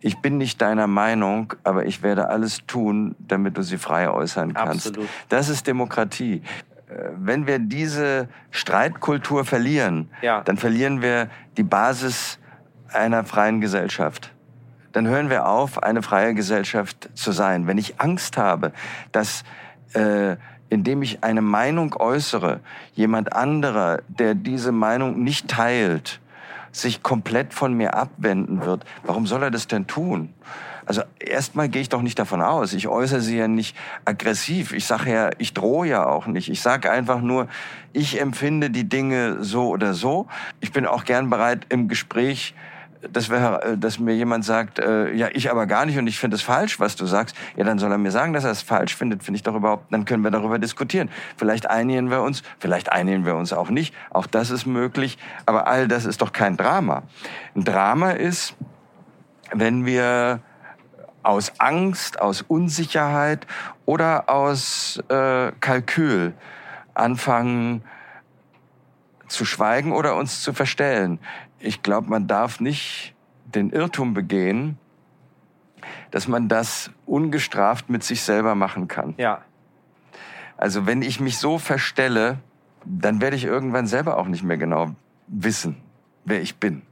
[0.00, 4.54] ich bin nicht deiner Meinung, aber ich werde alles tun, damit du sie frei äußern
[4.54, 4.88] kannst.
[4.88, 5.08] Absolut.
[5.28, 6.42] Das ist Demokratie.
[6.88, 10.40] Äh, Wenn wir diese Streitkultur verlieren, Ja.
[10.42, 12.38] dann verlieren wir die Basis
[12.92, 14.32] einer freien Gesellschaft.
[14.92, 17.66] Dann hören wir auf, eine freie Gesellschaft zu sein.
[17.66, 18.72] Wenn ich Angst habe,
[19.12, 19.44] dass
[19.94, 20.36] äh,
[20.68, 22.60] indem ich eine Meinung äußere,
[22.94, 26.20] jemand anderer, der diese Meinung nicht teilt,
[26.72, 30.32] sich komplett von mir abwenden wird, warum soll er das denn tun?
[30.86, 32.72] Also erstmal gehe ich doch nicht davon aus.
[32.72, 34.72] Ich äußere sie ja nicht aggressiv.
[34.72, 36.48] Ich sage ja, ich drohe ja auch nicht.
[36.48, 37.46] Ich sage einfach nur,
[37.92, 40.26] ich empfinde die Dinge so oder so.
[40.60, 42.54] Ich bin auch gern bereit im Gespräch
[43.12, 46.18] dass, wir, äh, dass mir jemand sagt, äh, ja, ich aber gar nicht und ich
[46.18, 48.62] finde es falsch, was du sagst, ja, dann soll er mir sagen, dass er es
[48.62, 51.10] falsch findet, finde ich doch überhaupt, dann können wir darüber diskutieren.
[51.36, 55.66] Vielleicht einigen wir uns, vielleicht einigen wir uns auch nicht, auch das ist möglich, aber
[55.66, 57.02] all das ist doch kein Drama.
[57.54, 58.54] Ein Drama ist,
[59.52, 60.40] wenn wir
[61.22, 63.46] aus Angst, aus Unsicherheit
[63.84, 66.34] oder aus äh, Kalkül
[66.94, 67.82] anfangen
[69.28, 71.18] zu schweigen oder uns zu verstellen.
[71.60, 74.78] Ich glaube, man darf nicht den Irrtum begehen,
[76.10, 79.14] dass man das ungestraft mit sich selber machen kann.
[79.18, 79.42] Ja.
[80.56, 82.38] Also wenn ich mich so verstelle,
[82.84, 84.94] dann werde ich irgendwann selber auch nicht mehr genau
[85.26, 85.76] wissen,
[86.24, 86.82] wer ich bin.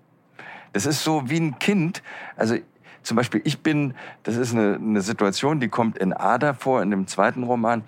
[0.73, 2.03] Das ist so wie ein Kind.
[2.37, 2.57] Also
[3.03, 6.91] zum Beispiel, ich bin, das ist eine, eine Situation, die kommt in Ada vor, in
[6.91, 7.85] dem zweiten Roman.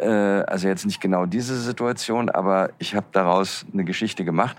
[0.00, 4.56] Äh, also jetzt nicht genau diese Situation, aber ich habe daraus eine Geschichte gemacht.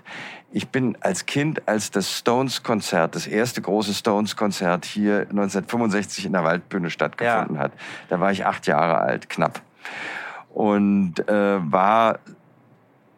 [0.52, 6.44] Ich bin als Kind, als das Stones-Konzert, das erste große Stones-Konzert hier 1965 in der
[6.44, 7.72] Waldbühne stattgefunden hat,
[8.08, 9.60] da war ich acht Jahre alt, knapp.
[10.50, 12.18] Und äh, war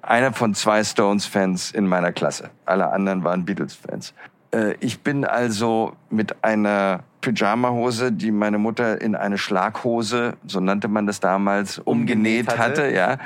[0.00, 2.50] einer von zwei Stones-Fans in meiner Klasse.
[2.64, 4.14] Alle anderen waren Beatles-Fans.
[4.54, 10.88] Äh, ich bin also mit einer Pyjama-Hose, die meine Mutter in eine Schlaghose, so nannte
[10.88, 12.94] man das damals, umgenäht, Umgenäht hatte, hatte.
[12.94, 13.18] ja,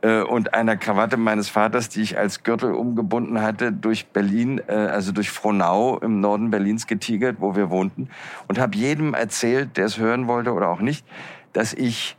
[0.00, 4.72] äh, und einer Krawatte meines Vaters, die ich als Gürtel umgebunden hatte, durch Berlin, äh,
[4.72, 8.08] also durch Frohnau im Norden Berlins getigert, wo wir wohnten,
[8.48, 11.04] und habe jedem erzählt, der es hören wollte oder auch nicht,
[11.52, 12.16] dass ich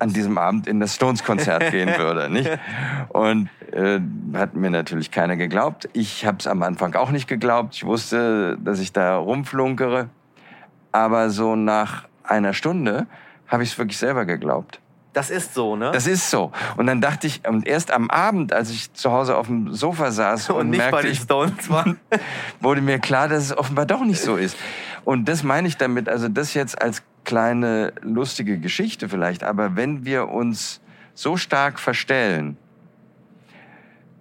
[0.00, 2.28] an diesem Abend in das Stones-Konzert gehen würde.
[2.28, 2.50] Nicht?
[3.08, 4.00] Und äh,
[4.34, 5.88] hat mir natürlich keiner geglaubt.
[5.92, 7.74] Ich habe es am Anfang auch nicht geglaubt.
[7.74, 10.08] Ich wusste, dass ich da rumflunkere.
[10.92, 13.06] Aber so nach einer Stunde
[13.48, 14.80] habe ich es wirklich selber geglaubt.
[15.12, 15.90] Das ist so, ne?
[15.92, 16.52] Das ist so.
[16.76, 20.10] Und dann dachte ich, und erst am Abend, als ich zu Hause auf dem Sofa
[20.10, 21.96] saß und, und nicht bei merkte, den ich Stones war.
[22.60, 24.56] wurde mir klar, dass es offenbar doch nicht so ist.
[25.04, 30.04] Und das meine ich damit, also das jetzt als kleine lustige Geschichte vielleicht, aber wenn
[30.04, 30.80] wir uns
[31.14, 32.56] so stark verstellen,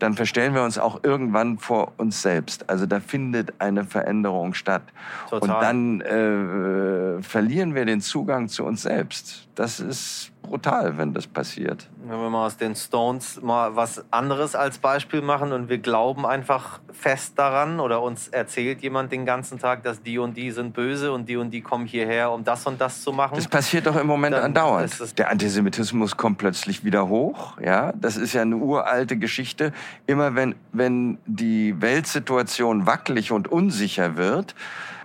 [0.04, 2.70] dann verstellen wir uns auch irgendwann vor uns selbst.
[2.70, 4.82] Also da findet eine Veränderung statt.
[5.30, 5.50] Total.
[5.50, 9.48] Und dann äh, verlieren wir den Zugang zu uns selbst.
[9.56, 11.90] Das ist brutal, wenn das passiert.
[12.06, 16.28] Wenn wir mal aus den Stones mal was anderes als Beispiel machen und wir glauben
[16.28, 20.76] einfach fest daran oder uns erzählt jemand den ganzen Tag, dass die und die sind
[20.76, 23.34] böse und die und die kommen hierher, um das und das zu machen.
[23.36, 25.18] Das passiert doch im Moment Dann andauernd.
[25.18, 27.60] Der Antisemitismus kommt plötzlich wieder hoch.
[27.60, 29.74] Ja, das ist ja eine uralte Geschichte.
[30.06, 34.54] Immer wenn, wenn die Weltsituation wackelig und unsicher wird,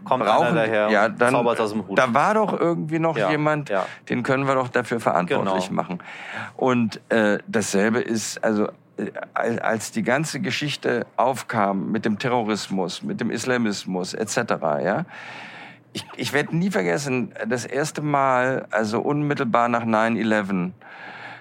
[0.05, 1.99] Kommt brauchen, daher ja, dann, zaubert aus dem Hut.
[1.99, 3.87] Da war doch irgendwie noch Ja, jemand, ja.
[4.09, 5.83] den können wir doch dafür verantwortlich Genau.
[5.83, 5.99] machen.
[6.57, 9.11] Und äh, dasselbe ist, also äh,
[9.61, 14.37] als die ganze Geschichte aufkam mit dem Terrorismus, mit dem Islamismus etc.,
[14.83, 15.05] ja,
[15.93, 20.73] ich, ich werde nie vergessen, das erste Mal, also unmittelbar nach 9-11,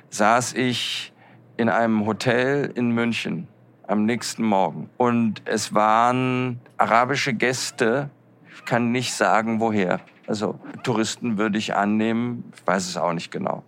[0.10, 1.12] saß ich
[1.58, 3.48] in einem Hotel in München
[3.88, 4.89] am nächsten Morgen.
[4.98, 8.10] Und es waren arabische Gäste,
[8.68, 10.00] kann nicht sagen, woher.
[10.28, 13.64] Also Touristen würde ich annehmen, ich weiß es auch nicht genau.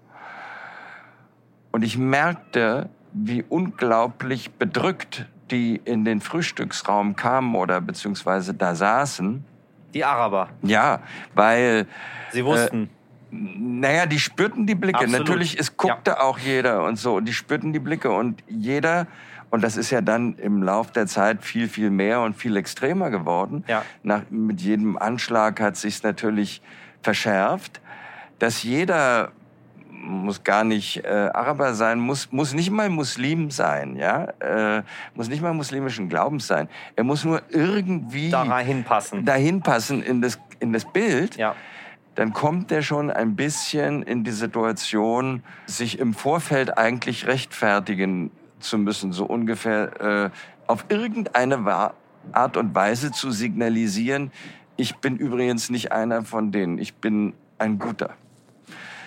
[1.72, 9.44] Und ich merkte, wie unglaublich bedrückt die in den Frühstücksraum kamen oder beziehungsweise da saßen.
[9.96, 10.50] die Araber.
[10.62, 11.00] Ja,
[11.34, 11.88] weil
[12.32, 12.90] Sie wussten.
[13.32, 15.00] naja, die spürten die Blicke.
[15.00, 15.28] Absolut.
[15.28, 17.16] Natürlich, es guckte auch jeder und so.
[17.16, 18.12] Und die spürten die Blicke.
[18.12, 19.08] Und jeder,
[19.52, 23.10] und das ist ja dann im Lauf der Zeit viel, viel mehr und viel extremer
[23.10, 23.64] geworden.
[23.68, 23.84] Ja.
[24.04, 26.62] Nach, mit jedem Anschlag hat sich's natürlich
[27.02, 27.82] verschärft,
[28.38, 29.32] dass jeder
[30.02, 34.82] muss gar nicht äh, Araber sein, muss, muss nicht mal Muslim sein, ja, äh,
[35.14, 36.70] muss nicht mal muslimischen Glaubens sein.
[36.96, 39.26] Er muss nur irgendwie da reinpassen.
[39.26, 41.54] dahin passen in das, in das Bild Ja.
[42.16, 48.78] dann kommt der schon ein bisschen in die Situation, sich im Vorfeld eigentlich rechtfertigen zu
[48.78, 50.30] müssen, so ungefähr äh,
[50.68, 51.94] auf irgendeine
[52.32, 54.32] Art und Weise zu signalisieren,
[54.78, 58.12] ich bin übrigens nicht einer von denen, ich bin ein guter.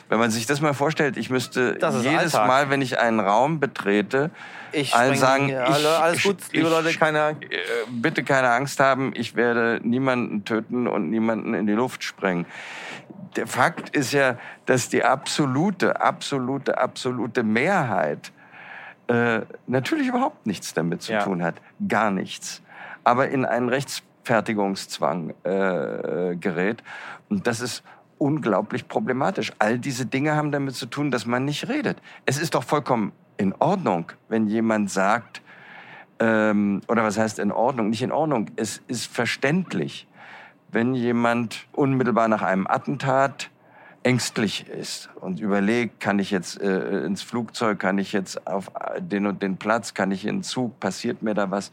[0.09, 2.47] Wenn man sich das mal vorstellt, ich müsste jedes Alltag.
[2.47, 4.31] Mal, wenn ich einen Raum betrete,
[4.73, 7.31] ich allen sagen, ich, alles gut, liebe ich, Leute, keine.
[7.41, 7.57] Äh,
[7.91, 12.45] bitte keine Angst haben, ich werde niemanden töten und niemanden in die Luft sprengen.
[13.37, 14.37] Der Fakt ist ja,
[14.67, 18.33] dass die absolute, absolute, absolute Mehrheit
[19.09, 21.23] äh, natürlich überhaupt nichts damit zu ja.
[21.23, 21.57] tun hat.
[21.87, 22.63] Gar nichts.
[23.05, 26.83] Aber in einen Rechtsfertigungszwang äh, gerät.
[27.29, 27.83] Und das ist
[28.19, 29.53] unglaublich problematisch.
[29.59, 32.01] All diese Dinge haben damit zu tun, dass man nicht redet.
[32.25, 35.43] Es ist doch vollkommen in Ordnung, wenn jemand sagt,
[36.21, 37.91] ähm, oder was heißt in Ordnung?
[37.91, 38.47] Nicht in Ordnung.
[38.55, 40.07] Es ist verständlich,
[40.71, 43.51] wenn jemand unmittelbar nach einem Attentat
[44.03, 49.27] ängstlich ist und überlegt, kann ich jetzt äh, ins Flugzeug, kann ich jetzt auf den
[49.27, 51.71] und den Platz, kann ich in den Zug, passiert mir da was?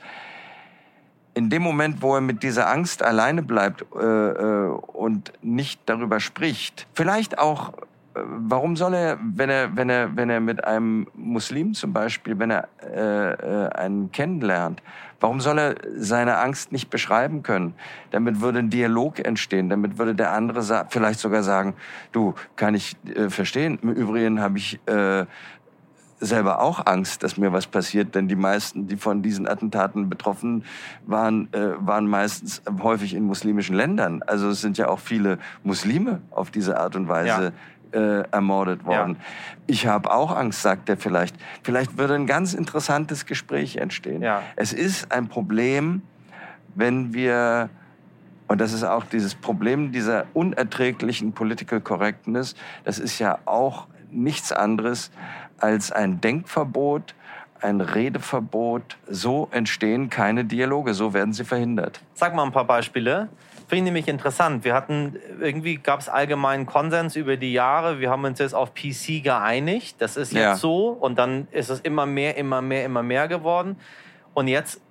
[1.39, 6.19] in dem Moment, wo er mit dieser Angst alleine bleibt äh, äh, und nicht darüber
[6.19, 7.81] spricht, vielleicht auch, äh,
[8.13, 12.51] warum soll er, wenn er, wenn er, wenn er mit einem Muslim zum Beispiel, wenn
[12.51, 14.81] er äh, äh, einen kennenlernt,
[15.19, 17.73] warum soll er seine Angst nicht beschreiben können?
[18.11, 21.75] Damit würde ein Dialog entstehen, damit würde der andere vielleicht sogar sagen,
[22.11, 23.79] du, kann ich äh, verstehen.
[23.81, 25.25] Im Übrigen habe ich äh,
[26.19, 30.65] selber auch Angst, dass mir was passiert, denn die meisten, die von diesen Attentaten betroffen
[31.05, 34.21] waren, äh, waren meistens häufig in muslimischen Ländern.
[34.23, 37.51] Also es sind ja auch viele Muslime auf diese Art und Weise ja.
[37.91, 39.17] Äh, ermordet worden.
[39.19, 39.25] Ja.
[39.67, 41.35] Ich habe auch Angst, sagt er vielleicht.
[41.63, 44.21] Vielleicht würde ein ganz interessantes Gespräch entstehen.
[44.21, 44.43] Ja.
[44.55, 46.01] Es ist ein Problem,
[46.75, 47.69] wenn wir
[48.47, 52.55] und das ist auch dieses Problem dieser unerträglichen Political Correctness.
[52.83, 55.11] Das ist ja auch nichts anderes
[55.59, 57.13] als ein Denkverbot,
[57.61, 58.97] ein Redeverbot.
[59.07, 62.01] So entstehen keine Dialoge, so werden sie verhindert.
[62.13, 63.29] Sag mal ein paar Beispiele.
[63.67, 64.63] Finde ich nämlich interessant.
[64.63, 67.99] Wir hatten, irgendwie gab es allgemeinen Konsens über die Jahre.
[67.99, 69.97] Wir haben uns jetzt auf PC geeinigt.
[69.99, 70.55] Das ist jetzt ja.
[70.55, 70.87] so.
[70.87, 73.77] Und dann ist es immer mehr, immer mehr, immer mehr geworden.
[74.33, 74.81] Und jetzt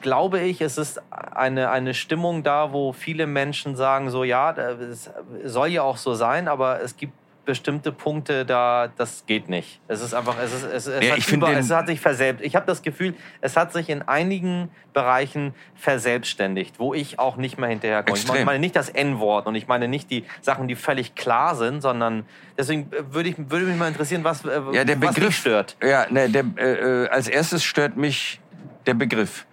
[0.00, 5.10] glaube ich, es ist eine, eine Stimmung da, wo viele Menschen sagen, so ja, es
[5.44, 7.12] soll ja auch so sein, aber es gibt
[7.44, 9.80] bestimmte Punkte da, das geht nicht.
[9.88, 12.40] Es ist einfach, es, ist, es, es, ja, hat, über, es hat sich verselbt.
[12.40, 17.58] Ich habe das Gefühl, es hat sich in einigen Bereichen verselbstständigt, wo ich auch nicht
[17.58, 18.16] mehr hinterherkomme.
[18.16, 18.36] Extrem.
[18.36, 21.80] Ich meine nicht das N-Wort und ich meine nicht die Sachen, die völlig klar sind,
[21.80, 22.24] sondern
[22.56, 25.76] deswegen würde, ich, würde mich mal interessieren, was, äh, ja, der was Begriff, stört.
[25.82, 28.40] Ja, ne, der, äh, äh, als erstes stört mich
[28.86, 29.46] der Begriff.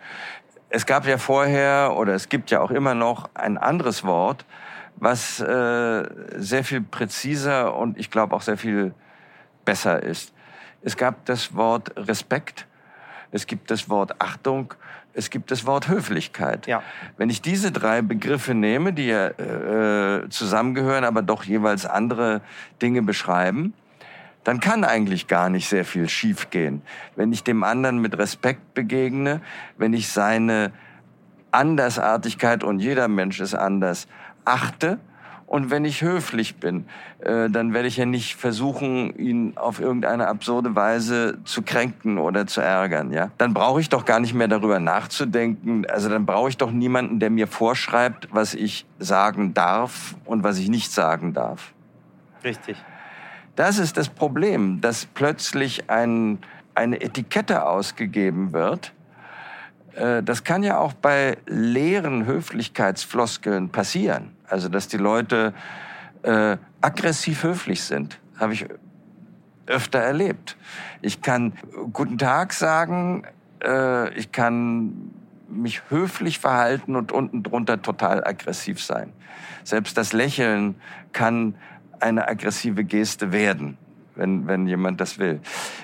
[0.70, 4.46] Es gab ja vorher oder es gibt ja auch immer noch ein anderes Wort,
[5.00, 6.04] was äh,
[6.38, 8.94] sehr viel präziser und ich glaube auch sehr viel
[9.66, 10.34] besser ist.
[10.82, 12.68] Es gab das Wort Respekt,
[13.32, 14.74] es gibt das Wort Achtung,
[15.14, 16.68] es gibt das Wort Höflichkeit.
[16.68, 16.82] Ja.
[17.18, 22.42] Wenn ich diese drei Begriffe nehme, die ja äh, zusammengehören, aber doch jeweils andere
[22.82, 23.74] Dinge beschreiben,
[24.44, 26.82] dann kann eigentlich gar nicht sehr viel schiefgehen.
[27.16, 29.42] Wenn ich dem anderen mit Respekt begegne,
[29.78, 30.72] wenn ich seine
[31.52, 34.08] Andersartigkeit und jeder Mensch ist anders
[34.50, 35.00] achte.
[35.46, 36.86] Und wenn ich höflich bin,
[37.22, 42.46] äh, dann werde ich ja nicht versuchen, ihn auf irgendeine absurde Weise zu kränken oder
[42.46, 43.12] zu ärgern.
[43.12, 45.88] Ja, dann brauche ich doch gar nicht mehr darüber nachzudenken.
[45.90, 50.60] Also dann brauche ich doch niemanden, der mir vorschreibt, was ich sagen darf und was
[50.60, 51.74] ich nicht sagen darf.
[52.44, 52.78] Richtig.
[53.56, 56.38] Das ist das Problem, dass plötzlich ein,
[56.76, 58.94] eine Etikette ausgegeben wird,
[60.24, 64.32] das kann ja auch bei leeren Höflichkeitsfloskeln passieren.
[64.48, 65.54] Also, dass die Leute
[66.24, 68.66] äh, aggressiv höflich sind, habe ich
[69.68, 70.58] öfter erlebt.
[71.02, 71.54] Ich kann
[71.94, 73.24] guten Tag sagen,
[73.64, 75.12] äh, ich kann
[75.48, 79.14] mich höflich verhalten und unten drunter total aggressiv sein.
[79.64, 80.76] Selbst das Lächeln
[81.12, 81.56] kann
[82.00, 83.78] eine aggressive Geste werden,
[84.16, 85.42] wenn, wenn jemand das will.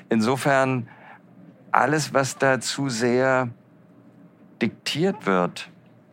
[0.10, 0.88] Insofern,
[1.72, 3.50] alles, was da zu sehr
[4.62, 5.70] diktiert wird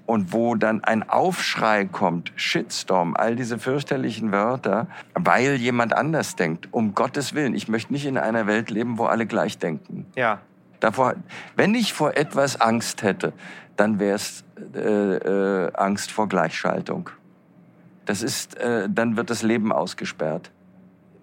[0.07, 6.69] und wo dann ein Aufschrei kommt, Shitstorm, all diese fürchterlichen Wörter, weil jemand anders denkt.
[6.71, 10.07] Um Gottes Willen, ich möchte nicht in einer Welt leben, wo alle gleich denken.
[10.17, 10.41] Ja.
[10.81, 11.15] Davor,
[11.57, 13.33] wenn ich vor etwas Angst hätte,
[13.77, 17.11] dann wäre es äh, äh, Angst vor Gleichschaltung.
[18.05, 20.51] Das ist, äh, dann wird das Leben ausgesperrt.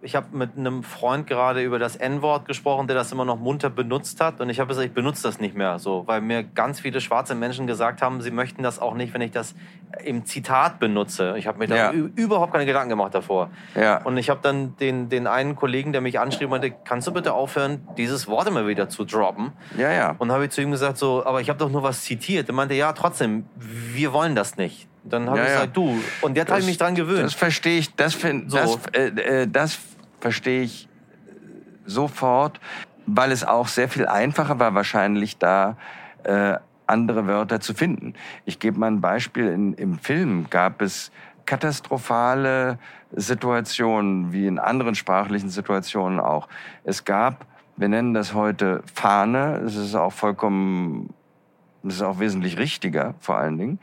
[0.02, 3.70] Ich habe mit einem Freund gerade über das N-Wort gesprochen, der das immer noch munter
[3.70, 4.40] benutzt hat.
[4.42, 7.36] Und ich habe gesagt, ich benutze das nicht mehr so, weil mir ganz viele schwarze
[7.36, 9.56] Menschen gesagt haben, sie möchten das auch nicht, wenn ich das
[10.04, 11.36] im Zitat benutze.
[11.38, 11.92] Ich habe mir da Ja.
[11.94, 13.50] ü- überhaupt keine Gedanken gemacht davor.
[13.76, 14.02] Ja.
[14.04, 17.34] Und ich habe dann den, den einen Kollegen, der mich anschrieb, meinte, kannst du bitte
[17.34, 19.54] aufhören, dieses Wort immer wieder zu droppen?
[19.78, 20.16] Ja, ja.
[20.18, 22.50] Und habe ich zu ihm gesagt, so, aber ich habe doch nur was zitiert.
[22.50, 24.89] Er meinte, ja, trotzdem, wir wollen das nicht.
[25.04, 26.00] Dann habe Ja, ich gesagt, du.
[26.22, 27.24] Und jetzt habe ich mich dran gewöhnt.
[27.24, 28.58] Das verstehe ich, das, find, So.
[28.58, 29.08] das, äh,
[29.42, 29.80] äh, das
[30.20, 30.88] verstehe ich
[31.86, 32.60] sofort,
[33.06, 35.78] weil es auch sehr viel einfacher war, wahrscheinlich da
[36.24, 38.14] äh, andere Wörter zu finden.
[38.46, 39.48] Ich gebe mal ein Beispiel.
[39.48, 41.12] In, Im Film gab es
[41.46, 42.78] katastrophale
[43.12, 46.48] Situationen, wie in anderen sprachlichen Situationen auch.
[46.84, 47.46] Es gab,
[47.76, 51.14] wir nennen das heute Fahne, es ist auch vollkommen,
[51.84, 53.80] es ist auch wesentlich richtiger vor allen Dingen.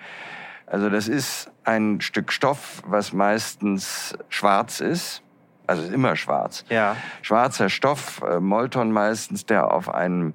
[0.66, 5.22] Also das ist ein Stück Stoff, was meistens schwarz ist.
[5.68, 6.64] Also ist immer schwarz.
[6.68, 6.96] ja.
[7.22, 10.34] Schwarzer Stoff, äh, Molton meistens, der auf einem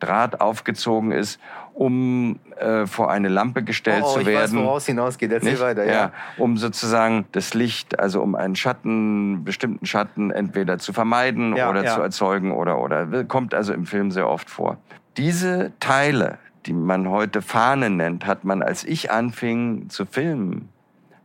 [0.00, 1.38] Draht aufgezogen ist,
[1.74, 4.56] um äh, vor eine Lampe gestellt Oh, zu ich werden.
[4.58, 5.30] weiß, woraus hinausgeht.
[5.30, 5.62] Erzähl Nicht?
[5.62, 5.92] weiter, ja.
[5.92, 6.12] ja.
[6.38, 11.84] Um sozusagen das Licht, also um einen Schatten, bestimmten Schatten entweder zu vermeiden Ja, oder
[11.84, 11.94] ja.
[11.94, 13.24] zu erzeugen oder, oder.
[13.24, 14.78] Kommt also im Film sehr oft vor.
[15.18, 20.68] Diese Teile, die man heute Fahne nennt, hat man, als ich anfing zu filmen,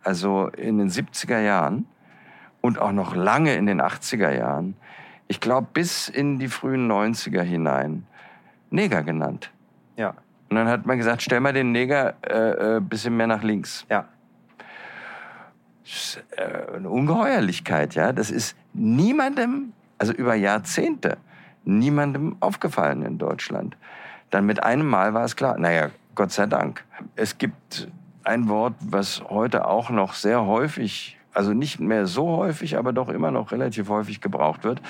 [0.03, 1.85] also in den 70er Jahren
[2.61, 4.75] und auch noch lange in den 80er Jahren,
[5.27, 8.05] ich glaube bis in die frühen 90er hinein,
[8.69, 9.51] Neger genannt.
[9.95, 10.13] Ja,
[10.49, 13.85] Und dann hat man gesagt, stell mal den Neger äh, äh, bisschen mehr nach links.
[13.89, 14.05] ja.
[15.83, 18.11] Das ist, äh, eine Ungeheuerlichkeit, ja.
[18.11, 21.17] Das ist niemandem, also über Jahrzehnte,
[21.63, 23.77] niemandem aufgefallen in Deutschland.
[24.30, 25.57] Dann mit einem Mal war es klar.
[25.57, 26.84] Naja, Gott sei Dank.
[27.15, 27.88] Es gibt
[28.23, 33.09] ein Wort, was heute auch noch sehr häufig, also nicht mehr so häufig, aber doch
[33.09, 34.82] immer noch relativ häufig gebraucht wird.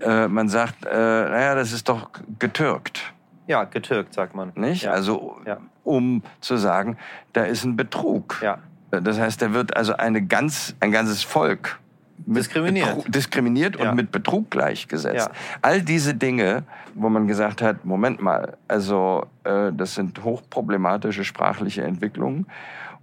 [0.00, 3.12] Äh, man sagt, äh, naja, das ist doch getürkt.
[3.46, 4.52] Ja, getürkt, sagt man.
[4.54, 4.84] Nicht?
[4.84, 4.92] Ja.
[4.92, 5.58] Also, Ja.
[5.82, 6.96] um zu sagen,
[7.32, 8.38] da ist ein Betrug.
[8.42, 8.58] ja.
[8.90, 11.80] Das heißt, da wird also eine ganz, ein ganzes Volk
[12.26, 12.88] Diskriminiert.
[12.96, 13.90] Betrug, diskriminiert Ja.
[13.90, 15.28] und mit Betrug gleichgesetzt.
[15.28, 15.58] Ja.
[15.60, 16.64] All diese Dinge,
[16.94, 22.46] wo man gesagt hat, Moment mal, also äh, das sind hochproblematische sprachliche Entwicklungen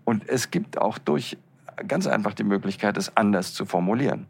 [0.06, 1.38] und es gibt auch durch
[1.88, 4.26] ganz einfach die Möglichkeit, es anders zu formulieren.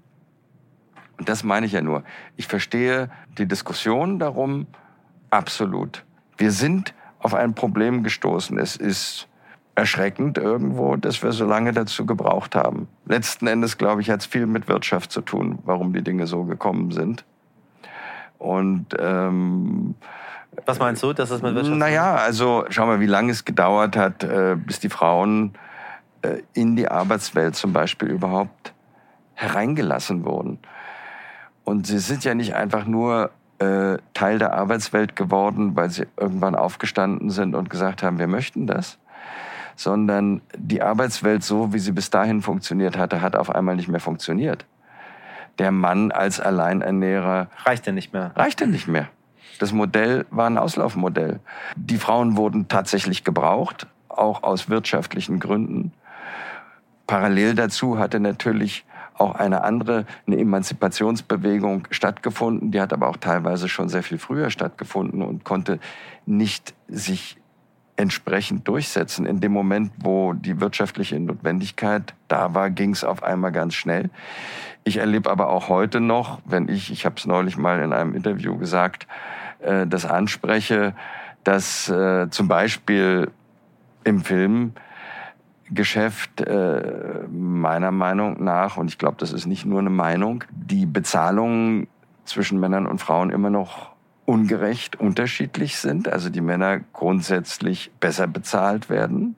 [1.17, 2.03] Und das meine ich ja nur.
[2.37, 4.67] Ich verstehe die Diskussion darum
[5.29, 6.03] absolut.
[6.37, 8.57] Wir sind auf ein Problem gestoßen.
[8.57, 9.28] Es ist
[9.79, 12.87] erschreckend irgendwo, dass wir so lange dazu gebraucht haben.
[13.05, 16.43] Letzten Endes, glaube ich, hat es viel mit Wirtschaft zu tun, warum die Dinge so
[16.43, 17.23] gekommen sind.
[18.37, 19.95] Und ähm,
[20.65, 23.95] Was meinst du, dass das mit Wirtschaft naja, also schau mal, wie lange es gedauert
[23.95, 25.53] hat, äh, bis die Frauen
[26.21, 28.73] äh, in die Arbeitswelt zum Beispiel überhaupt
[29.33, 30.59] hereingelassen wurden.
[31.63, 36.55] Und sie sind ja nicht einfach nur äh, Teil der Arbeitswelt geworden, weil sie irgendwann
[36.55, 38.97] aufgestanden sind und gesagt haben, wir möchten das,
[39.79, 44.01] sondern die Arbeitswelt, so wie sie bis dahin funktioniert hatte, hat auf einmal nicht mehr
[44.01, 44.65] funktioniert.
[45.57, 48.31] Der Mann als Alleinernährer reicht ja nicht mehr?
[48.35, 49.07] reichte nicht mehr.
[49.57, 51.39] Das Modell war ein Auslaufmodell.
[51.77, 55.93] Die Frauen wurden tatsächlich gebraucht, auch aus wirtschaftlichen Gründen.
[57.07, 62.71] Parallel dazu hatte natürlich auch eine andere, eine Emanzipationsbewegung stattgefunden.
[62.71, 65.79] Die hat aber auch teilweise schon sehr viel früher stattgefunden und konnte
[66.25, 67.37] nicht sich
[67.99, 69.25] entsprechend durchsetzen.
[69.25, 74.09] In dem Moment, wo die wirtschaftliche Notwendigkeit da war, ging es auf einmal ganz schnell.
[74.85, 78.15] Ich erlebe aber auch heute noch, wenn ich, ich habe es neulich mal in einem
[78.15, 79.05] Interview gesagt,
[79.59, 80.95] äh, das anspreche,
[81.43, 83.31] dass äh, zum Beispiel
[84.05, 90.45] im Filmgeschäft äh, meiner Meinung nach, und ich glaube, das ist nicht nur eine Meinung,
[90.51, 91.89] die Bezahlungen
[92.23, 93.89] zwischen Männern und Frauen immer noch
[94.29, 96.07] ungerecht unterschiedlich sind.
[96.07, 99.35] Also die Männer grundsätzlich besser bezahlt werden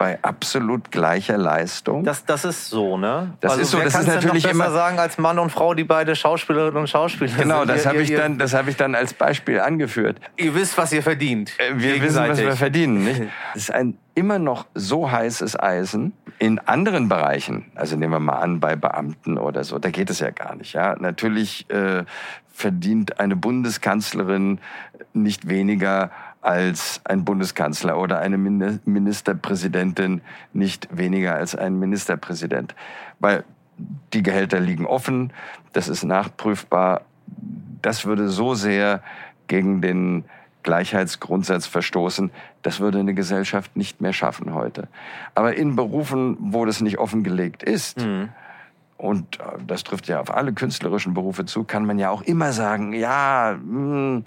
[0.00, 2.04] bei absolut gleicher Leistung.
[2.04, 3.34] Das, das ist so, ne?
[3.40, 6.16] Das ist so, das ist natürlich besser immer- sagen als Mann und Frau, die beide
[6.16, 7.68] Schauspielerinnen und Schauspieler genau, sind.
[7.68, 10.16] das Ihr- habe ich, ihr- dann, das hab ich dann als Beispiel angeführt.
[10.38, 11.52] Ihr wisst, was ihr verdient.
[11.58, 13.04] Äh, Wir wissen, was wir verdienen.
[13.04, 13.20] Nicht?
[13.54, 16.14] Es ist ein immer noch so heißes Eisen.
[16.38, 20.20] In anderen Bereichen, also nehmen wir mal an, bei Beamten oder so, da geht es
[20.20, 20.72] ja gar nicht.
[20.72, 20.96] Ja?
[20.98, 22.04] Natürlich äh,
[22.50, 24.60] verdient eine Bundeskanzlerin
[25.12, 26.10] nicht weniger
[26.42, 30.22] als ein Bundeskanzler oder eine Mini- Ministerpräsidentin
[30.52, 32.74] nicht weniger als ein Ministerpräsident.
[33.18, 33.44] Weil
[34.12, 35.32] die Gehälter liegen offen,
[35.72, 37.02] das ist nachprüfbar.
[37.82, 39.02] Das würde so sehr
[39.48, 40.24] gegen den
[40.62, 42.30] Gleichheitsgrundsatz verstoßen,
[42.62, 44.88] das würde eine Gesellschaft nicht mehr schaffen heute.
[45.34, 48.28] Aber in Berufen, wo das nicht offengelegt ist, Mhm.
[49.00, 52.52] Und äh, das trifft ja auf alle künstlerischen Berufe zu, kann man ja auch immer
[52.52, 54.22] sagen, ja, mh,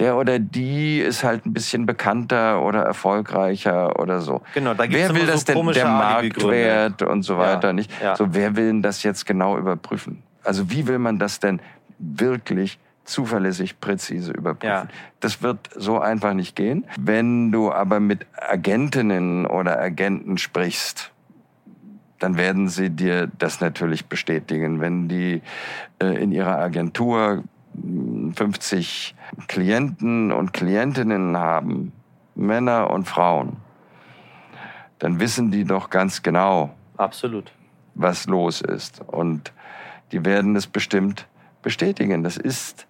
[0.00, 4.40] der oder die ist halt ein bisschen bekannter oder erfolgreicher oder so.
[4.54, 5.84] Genau, da gibt's wer will das so denn, der.
[5.86, 7.92] Marktwert und so weiter Ja, nicht?
[8.02, 8.16] ja.
[8.16, 10.22] So, wer will denn das jetzt genau überprüfen?
[10.42, 11.60] Also wie will man das denn
[11.98, 14.88] wirklich zuverlässig, präzise überprüfen?
[14.88, 14.94] Ja.
[15.20, 16.86] Das wird so einfach nicht gehen.
[16.98, 21.12] Wenn du aber mit Agentinnen oder Agenten sprichst,
[22.20, 24.80] dann werden sie dir das natürlich bestätigen.
[24.80, 25.42] Wenn die
[26.00, 27.42] äh, in ihrer Agentur
[27.74, 29.16] mh, 50
[29.48, 31.92] Klienten und Klientinnen haben,
[32.34, 33.56] Männer und Frauen,
[34.98, 37.50] dann wissen die doch ganz genau, Absolut.
[37.94, 39.00] was los ist.
[39.06, 39.52] Und
[40.12, 41.26] die werden es bestimmt
[41.62, 42.22] bestätigen.
[42.22, 42.86] Das ist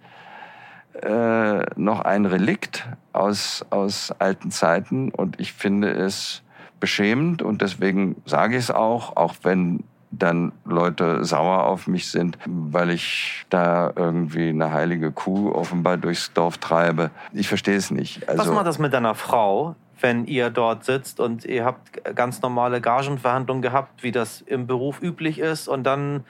[1.02, 6.42] äh, noch ein Relikt aus, aus alten Zeiten und ich finde es
[6.80, 12.36] beschämend und deswegen sage ich es auch, auch wenn dann Leute sauer auf mich sind,
[12.46, 17.10] weil ich da irgendwie eine heilige Kuh offenbar durchs Dorf treibe.
[17.32, 18.28] Ich verstehe es nicht.
[18.28, 22.42] Also, Was macht das mit deiner Frau, wenn ihr dort sitzt und ihr habt ganz
[22.42, 26.24] normale Gagenverhandlungen gehabt, wie das im Beruf üblich ist und dann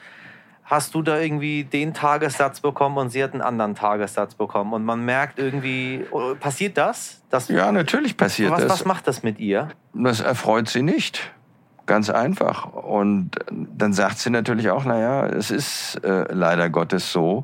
[0.71, 4.85] hast du da irgendwie den Tagessatz bekommen und sie hat einen anderen Tagessatz bekommen und
[4.85, 7.21] man merkt irgendwie, oh, passiert das?
[7.29, 8.69] das ja, natürlich passiert was, das.
[8.69, 9.67] was macht das mit ihr?
[9.93, 11.33] Das erfreut sie nicht.
[11.87, 12.71] Ganz einfach.
[12.71, 17.43] Und dann sagt sie natürlich auch, naja, es ist äh, leider Gottes so.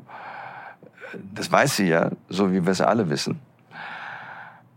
[1.34, 3.40] Das weiß sie ja, so wie wir es alle wissen.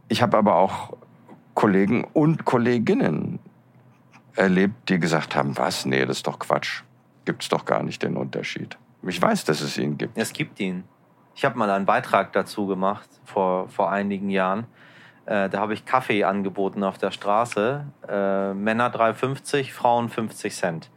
[0.10, 0.98] Ich habe aber auch
[1.54, 3.40] Kollegen und Kolleginnen
[4.36, 5.86] erlebt, die gesagt haben, was?
[5.86, 6.84] Nee, das ist doch Quatsch.
[7.26, 8.78] Gibt's doch gar nicht den Unterschied.
[9.04, 10.18] Ich weiß, dass es ihn gibt.
[10.18, 10.84] Es gibt ihn.
[11.36, 14.66] Ich habe mal einen Beitrag dazu gemacht vor, vor einigen Jahren.
[15.26, 17.86] Äh, da habe ich Kaffee angeboten auf der Straße.
[18.08, 20.90] Äh, Männer 3,50, Frauen 50 Cent.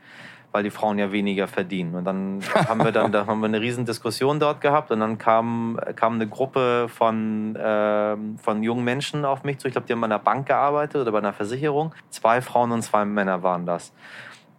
[0.51, 1.95] Weil die Frauen ja weniger verdienen.
[1.95, 4.91] Und dann haben wir dann da haben wir eine riesen Diskussion dort gehabt.
[4.91, 9.68] Und dann kam, kam eine Gruppe von, ähm, von jungen Menschen auf mich zu.
[9.68, 11.95] Ich glaube, die haben bei einer Bank gearbeitet oder bei einer Versicherung.
[12.11, 13.93] Zwei Frauen und zwei Männer waren das.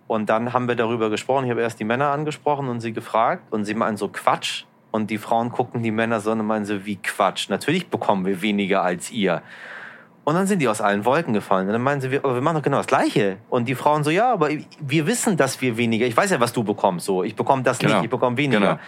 [0.07, 1.45] Und dann haben wir darüber gesprochen.
[1.45, 3.51] Ich habe erst die Männer angesprochen und sie gefragt.
[3.51, 4.65] Und sie meinen so Quatsch.
[4.91, 7.49] Und die Frauen gucken die Männer so und meinen so, wie Quatsch.
[7.49, 9.41] Natürlich bekommen wir weniger als ihr.
[10.23, 11.67] Und dann sind die aus allen Wolken gefallen.
[11.67, 13.37] Und dann meinen sie, wir, wir machen doch genau das Gleiche.
[13.49, 14.49] Und die Frauen so, ja, aber
[14.79, 16.05] wir wissen, dass wir weniger.
[16.05, 17.05] Ich weiß ja, was du bekommst.
[17.05, 17.95] So, ich bekomme das Genau.
[17.95, 18.59] nicht, ich bekomme weniger.
[18.59, 18.79] Genau.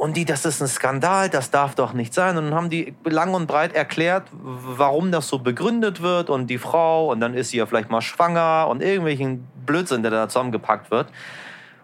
[0.00, 2.38] Und die, das ist ein Skandal, das darf doch nicht sein.
[2.38, 6.30] Und dann haben die lang und breit erklärt, warum das so begründet wird.
[6.30, 10.10] Und die Frau, und dann ist sie ja vielleicht mal schwanger und irgendwelchen Blödsinn, der
[10.10, 11.08] da zusammengepackt wird.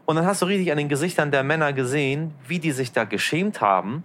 [0.06, 3.04] Und dann hast du richtig an den Gesichtern der Männer gesehen, wie die sich da
[3.04, 4.02] geschämt haben.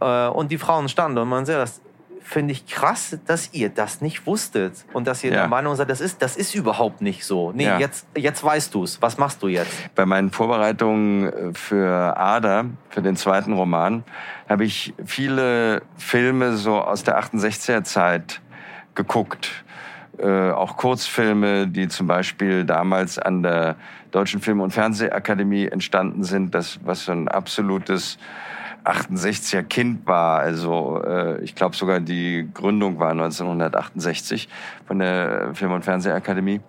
[0.00, 1.18] Äh, Und die Frauen standen.
[1.18, 1.80] Und man sagt, das
[2.22, 4.84] finde ich krass, dass ihr das nicht wusstet.
[4.92, 5.36] Und dass ihr Ja.
[5.40, 7.52] der Meinung seid, das ist, das ist überhaupt nicht so.
[7.52, 7.78] Nee, Ja.
[7.78, 9.00] jetzt, jetzt weißt du es.
[9.02, 9.72] Was machst du jetzt?
[9.94, 14.04] Bei meinen Vorbereitungen für Ada, für den zweiten Roman,
[14.48, 18.40] habe ich viele Filme so aus der 68er Zeit
[18.94, 19.64] geguckt.
[20.18, 23.76] Äh, auch Kurzfilme, die zum Beispiel damals an der
[24.10, 28.18] Deutschen Film- und Fernsehakademie entstanden sind, das was so ein absolutes
[28.84, 30.40] 68er Kind war.
[30.40, 34.48] Also äh, ich glaube sogar die Gründung war 1968
[34.86, 36.60] von der Film- und Fernsehakademie.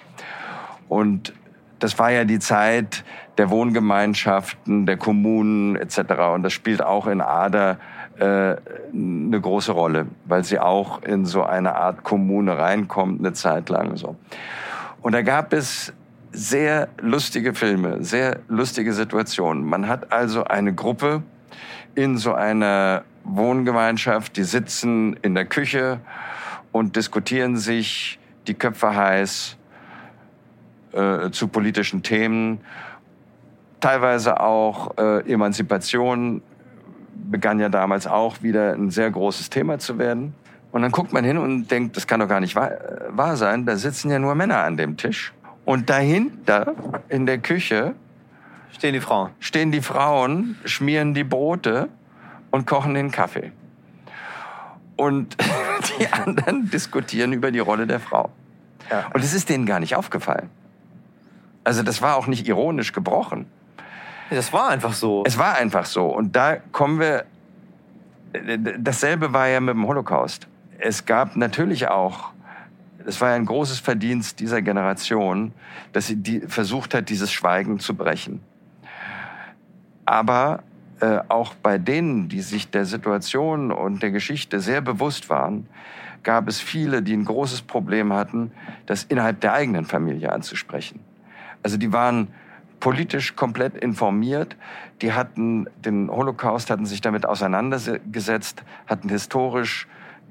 [0.89, 1.33] Und
[1.79, 3.03] das war ja die Zeit
[3.37, 5.99] der Wohngemeinschaften, der Kommunen etc.
[6.33, 7.77] Und das spielt auch in Ader
[8.19, 8.55] äh,
[8.93, 13.97] eine große Rolle, weil sie auch in so eine Art Kommune reinkommt, eine Zeit lang
[13.97, 14.15] so.
[15.01, 15.93] Und da gab es
[16.31, 19.63] sehr lustige Filme, sehr lustige Situationen.
[19.65, 21.23] Man hat also eine Gruppe
[21.95, 25.99] in so einer Wohngemeinschaft, die sitzen in der Küche
[26.71, 29.57] und diskutieren sich die Köpfe heiß
[30.93, 32.61] äh, zu politischen Themen.
[33.79, 36.41] Teilweise auch äh, Emanzipation
[37.13, 40.33] begann ja damals auch wieder ein sehr großes Thema zu werden.
[40.71, 42.77] Und dann guckt man hin und denkt, das kann doch gar nicht wahr, äh,
[43.09, 43.65] wahr sein.
[43.65, 45.33] Da sitzen ja nur Männer an dem Tisch.
[45.65, 46.73] Und dahinter
[47.09, 47.93] in der Küche
[48.73, 49.31] Stehen die Frauen.
[49.39, 51.89] stehen die Frauen, schmieren die Brote
[52.51, 53.51] und kochen den Kaffee.
[54.95, 55.37] Und
[55.99, 58.29] die anderen diskutieren über die Rolle der Frau.
[58.89, 59.07] Ja.
[59.13, 60.49] Und es ist denen gar nicht aufgefallen.
[61.63, 63.45] Also das war auch nicht ironisch gebrochen.
[64.29, 65.23] Das war einfach so.
[65.25, 66.07] Es war einfach so.
[66.07, 67.25] Und da kommen wir.
[68.79, 70.47] Dasselbe war ja mit dem Holocaust.
[70.79, 72.31] Es gab natürlich auch.
[73.05, 75.53] Es war ja ein großes Verdienst dieser Generation,
[75.91, 78.41] dass sie die, versucht hat, dieses Schweigen zu brechen.
[80.05, 80.63] Aber
[80.99, 85.67] äh, auch bei denen, die sich der Situation und der Geschichte sehr bewusst waren,
[86.23, 88.51] gab es viele, die ein großes Problem hatten,
[88.85, 90.99] das innerhalb der eigenen Familie anzusprechen.
[91.63, 92.27] Also die waren
[92.79, 94.57] politisch komplett informiert.
[95.01, 99.87] Die hatten den Holocaust, hatten sich damit auseinandergesetzt, hatten historisch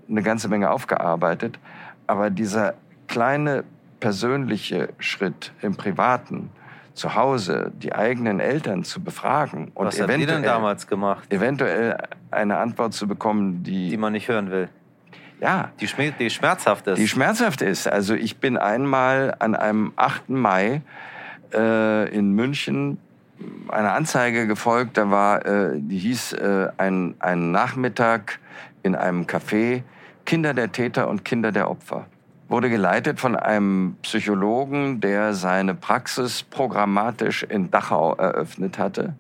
[0.09, 1.59] eine ganze Menge aufgearbeitet.
[2.07, 2.75] Aber dieser
[3.07, 3.65] kleine
[4.01, 6.51] persönliche Schritt im Privaten,
[6.95, 11.33] zu Hause die eigenen Eltern zu befragen und Was eventuell, denn damals gemacht?
[11.33, 11.97] eventuell
[12.31, 14.69] eine Antwort zu bekommen, die, die man nicht hören will.
[15.41, 15.71] Ja.
[15.81, 15.89] Die,
[16.19, 16.99] die schmerzhaft ist.
[16.99, 17.89] Die schmerzhaft ist.
[17.89, 20.29] Also ich bin einmal an einem 8.
[20.29, 20.83] Mai
[21.55, 22.99] äh, in München
[23.69, 24.99] einer Anzeige gefolgt.
[24.99, 28.39] Da war, äh, die hieß äh, ein, ein Nachmittag
[28.83, 29.83] in einem Café
[30.27, 32.07] Kinder der Täter und Kinder der Opfer.
[32.51, 39.15] Wurde geleitet von einem Psychologen, der seine Praxis programmatisch in Dachau eröffnet hatte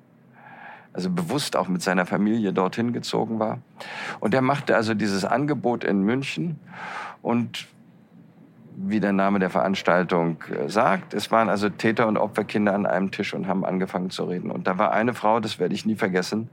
[0.92, 3.58] also bewusst auch mit seiner Familie dorthin gezogen war.
[4.18, 6.58] Und er machte also dieses Angebot in München
[7.22, 7.68] und
[8.76, 13.10] wie der Name der Veranstaltung äh, sagt, es waren also Täter und Opferkinder an einem
[13.10, 14.50] Tisch und haben angefangen zu reden.
[14.50, 16.48] Und da war eine Frau, das werde ich nie vergessen,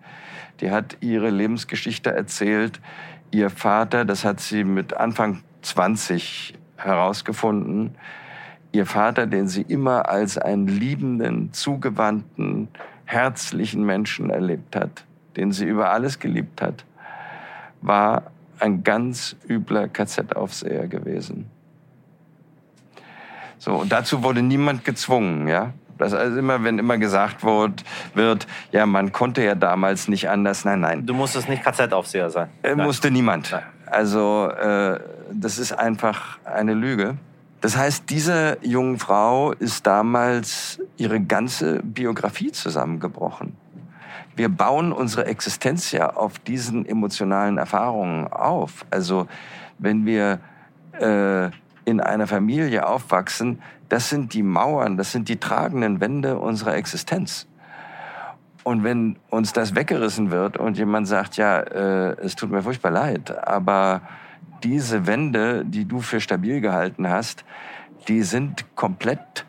[0.60, 2.82] die hat ihre Lebensgeschichte erzählt.
[3.32, 7.96] Ihr Vater, das hat sie mit Anfang 20 herausgefunden,
[8.72, 12.70] ihr Vater, den sie immer als einen liebenden, zugewandten,
[13.06, 15.06] herzlichen Menschen erlebt hat,
[15.36, 16.86] den sie über alles geliebt hat,
[17.82, 21.50] war ein ganz übler KZ-Aufseher gewesen.
[23.60, 25.74] So, und dazu wurde niemand gezwungen, ja.
[25.98, 30.64] Das also immer, wenn immer gesagt wird, wird, ja, man konnte ja damals nicht anders.
[30.64, 31.06] Nein, nein.
[31.08, 32.50] Du musstest nicht KZ-Aufseher sein.
[32.62, 33.52] Äh, musste niemand.
[33.52, 33.64] Nein.
[33.90, 35.00] Also, äh,
[35.32, 37.18] das ist einfach eine Lüge.
[37.62, 43.56] Das heißt, diese junge Frau ist damals ihre ganze Biografie zusammengebrochen.
[44.36, 48.86] Wir bauen unsere Existenz ja auf diesen emotionalen Erfahrungen auf.
[48.92, 49.28] Also
[49.80, 50.40] wenn wir
[51.00, 51.50] äh,
[51.86, 53.60] in einer Familie aufwachsen,
[53.90, 57.48] das sind die Mauern, das sind die tragenden Wände unserer Existenz.
[58.68, 62.92] Und wenn uns das weggerissen wird und jemand sagt, ja, äh, es tut mir furchtbar
[62.92, 64.02] leid, aber
[64.62, 67.46] diese Wände, die du für stabil gehalten hast,
[68.10, 69.46] die sind komplett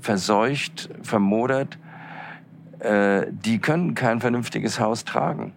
[0.00, 1.78] verseucht, vermodert.
[2.80, 5.52] Äh, die können kein vernünftiges Haus tragen.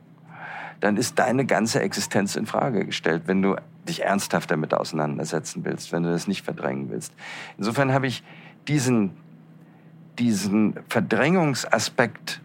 [0.79, 3.55] Dann ist deine ganze Existenz in Frage gestellt, wenn du
[3.89, 7.11] dich ernsthaft damit auseinandersetzen willst, wenn du das nicht verdrängen willst.
[7.57, 8.23] Insofern habe ich
[8.67, 9.17] diesen,
[10.19, 12.39] diesen Verdrängungsaspekt,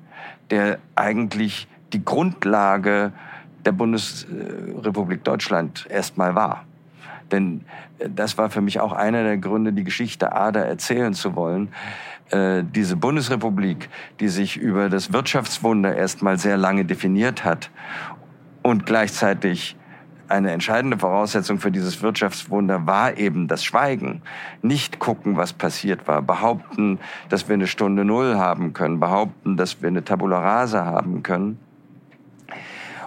[0.52, 3.12] der eigentlich die Grundlage
[3.64, 6.64] der Bundesrepublik Deutschland erstmal war.
[7.30, 7.64] Denn
[7.98, 11.68] äh, das war für mich auch einer der Gründe, die Geschichte Ader erzählen zu wollen.
[12.30, 13.88] Äh, diese Bundesrepublik,
[14.20, 17.70] die sich über das Wirtschaftswunder erstmal sehr lange definiert hat
[18.62, 19.76] und gleichzeitig
[20.28, 24.22] eine entscheidende Voraussetzung für dieses Wirtschaftswunder war eben das Schweigen.
[24.62, 26.22] Nicht gucken, was passiert war.
[26.22, 26.98] Behaupten,
[27.28, 29.00] dass wir eine Stunde Null haben können.
[29.00, 31.58] Behaupten, dass wir eine Tabula Rasa haben können.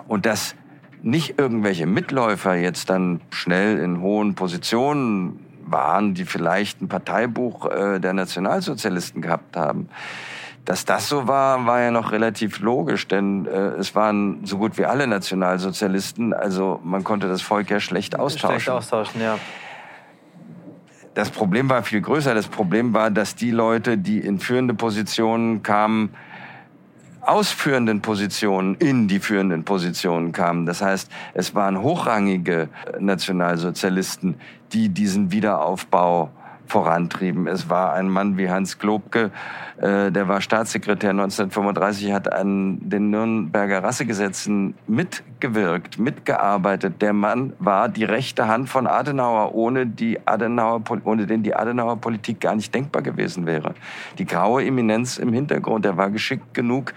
[0.07, 0.55] Und dass
[1.01, 7.99] nicht irgendwelche Mitläufer jetzt dann schnell in hohen Positionen waren, die vielleicht ein Parteibuch äh,
[7.99, 9.89] der Nationalsozialisten gehabt haben.
[10.65, 13.49] Dass das so war, war ja noch relativ logisch, denn äh,
[13.79, 18.59] es waren so gut wie alle Nationalsozialisten, also man konnte das Volk ja schlecht austauschen.
[18.59, 19.37] Schlecht austauschen, ja.
[21.13, 22.33] Das Problem war viel größer.
[22.33, 26.09] Das Problem war, dass die Leute, die in führende Positionen kamen,
[27.21, 30.65] ausführenden Positionen in die führenden Positionen kamen.
[30.65, 34.35] Das heißt, es waren hochrangige Nationalsozialisten,
[34.73, 36.31] die diesen Wiederaufbau
[36.67, 37.47] vorantrieben.
[37.47, 39.31] Es war ein Mann wie Hans Globke,
[39.77, 47.01] äh, der war Staatssekretär 1935, hat an den Nürnberger Rassegesetzen mitgewirkt, mitgearbeitet.
[47.01, 51.97] Der Mann war die rechte Hand von Adenauer, ohne, die Adenauer, ohne den die Adenauer
[51.97, 53.73] Politik gar nicht denkbar gewesen wäre.
[54.17, 56.93] Die graue Eminenz im Hintergrund, der war geschickt genug,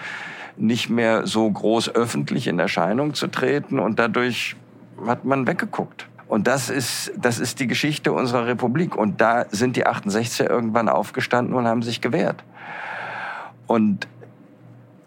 [0.56, 4.56] nicht mehr so groß öffentlich in Erscheinung zu treten und dadurch
[5.06, 6.08] hat man weggeguckt.
[6.28, 8.96] Und das ist, das ist die Geschichte unserer Republik.
[8.96, 12.44] Und da sind die 68er irgendwann aufgestanden und haben sich gewehrt.
[13.66, 14.06] Und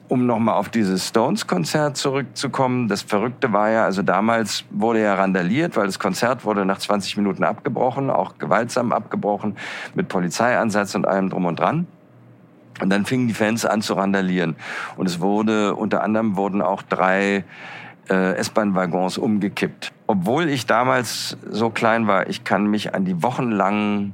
[0.07, 5.77] um nochmal auf dieses Stones-Konzert zurückzukommen, das Verrückte war ja, also damals wurde ja randaliert,
[5.77, 9.55] weil das Konzert wurde nach 20 Minuten abgebrochen, auch gewaltsam abgebrochen,
[9.95, 11.87] mit Polizeieinsatz und allem drum und dran.
[12.81, 14.57] Und dann fingen die Fans an zu randalieren.
[14.97, 17.45] Und es wurde, unter anderem wurden auch drei
[18.09, 19.93] äh, S-Bahn-Waggons umgekippt.
[20.11, 24.13] Obwohl ich damals so klein war, ich kann mich an die wochenlangen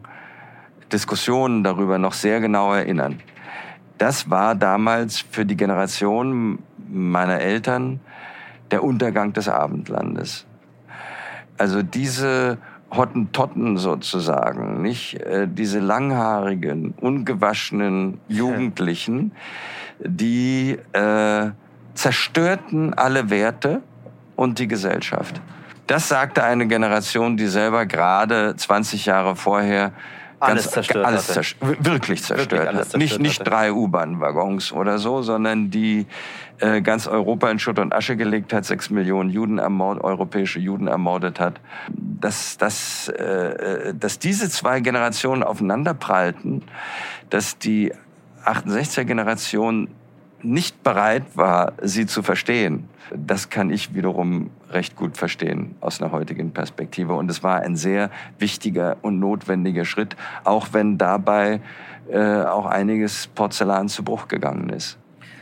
[0.94, 3.20] Diskussionen darüber noch sehr genau erinnern.
[3.98, 8.00] Das war damals für die Generation meiner Eltern
[8.70, 10.46] der Untergang des Abendlandes.
[11.58, 12.60] Also diese
[12.92, 15.16] Hottentotten sozusagen, nicht?
[15.16, 19.32] Äh, diese langhaarigen, ungewaschenen Jugendlichen,
[19.98, 21.50] die äh,
[21.96, 23.82] zerstörten alle Werte
[24.36, 25.42] und die Gesellschaft.
[25.88, 29.94] Das sagte eine Generation, die selber gerade 20 Jahre vorher
[30.40, 32.76] alles ganz, zerstört alles zerstört, wirklich zerstört wirklich hat.
[32.76, 36.06] Zerstört nicht, nicht drei U-Bahn-Waggons oder so, sondern die
[36.60, 40.88] äh, ganz Europa in Schutt und Asche gelegt hat, sechs Millionen Juden ermordet, europäische Juden
[40.88, 41.60] ermordet hat.
[41.90, 46.64] Dass, dass, äh, dass diese zwei Generationen aufeinanderprallten,
[47.30, 47.94] dass die
[48.46, 49.90] 68er-Generation
[50.44, 52.88] nicht bereit war, sie zu verstehen.
[53.16, 57.14] Das kann ich wiederum recht gut verstehen aus einer heutigen Perspektive.
[57.14, 61.62] Und es war ein sehr wichtiger und notwendiger Schritt, auch wenn dabei
[62.12, 64.98] äh, auch einiges Porzellan zu Bruch gegangen ist.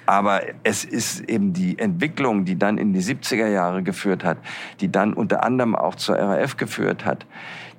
[0.05, 4.37] Aber es ist eben die Entwicklung, die dann in die 70er Jahre geführt hat,
[4.79, 7.25] die dann unter anderem auch zur RAF geführt hat,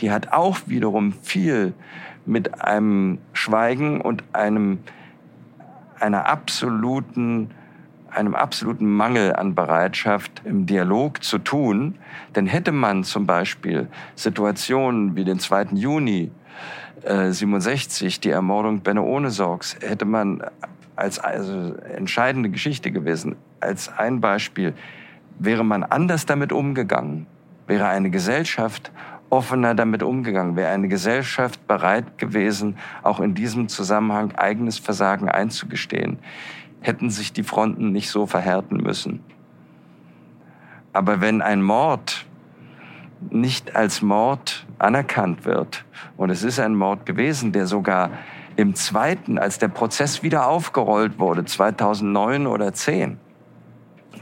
[0.00, 1.72] die hat auch wiederum viel
[2.26, 4.80] mit einem Schweigen und einem
[6.00, 7.50] einer absoluten,
[8.10, 11.96] einem absoluten Mangel an Bereitschaft im Dialog zu tun.
[12.34, 15.66] Denn hätte man zum Beispiel Situationen wie den 2.
[15.72, 16.30] Juni
[17.02, 20.42] äh, 67, die Ermordung Benno Ohnesorgs, hätte man
[20.96, 24.74] als also entscheidende Geschichte gewesen, als ein Beispiel,
[25.38, 27.26] wäre man anders damit umgegangen,
[27.66, 28.90] wäre eine Gesellschaft
[29.30, 30.56] offener damit umgegangen?
[30.56, 36.18] Wäre eine Gesellschaft bereit gewesen, auch in diesem Zusammenhang eigenes Versagen einzugestehen?
[36.80, 39.20] Hätten sich die Fronten nicht so verhärten müssen?
[40.92, 42.26] Aber wenn ein Mord
[43.30, 45.84] nicht als Mord anerkannt wird,
[46.16, 48.10] und es ist ein Mord gewesen, der sogar
[48.56, 53.18] im zweiten, als der Prozess wieder aufgerollt wurde, 2009 oder 10,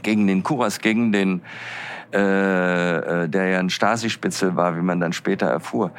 [0.03, 1.41] gegen den Kuras, gegen den
[2.13, 5.91] äh, äh, der ja ein Stasi-Spitzel war, wie man dann später erfuhr,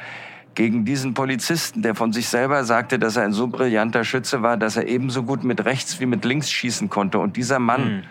[0.55, 4.57] gegen diesen Polizisten, der von sich selber sagte, dass er ein so brillanter Schütze war,
[4.57, 7.19] dass er ebenso gut mit rechts wie mit links schießen konnte.
[7.19, 8.03] Und dieser Mann mhm.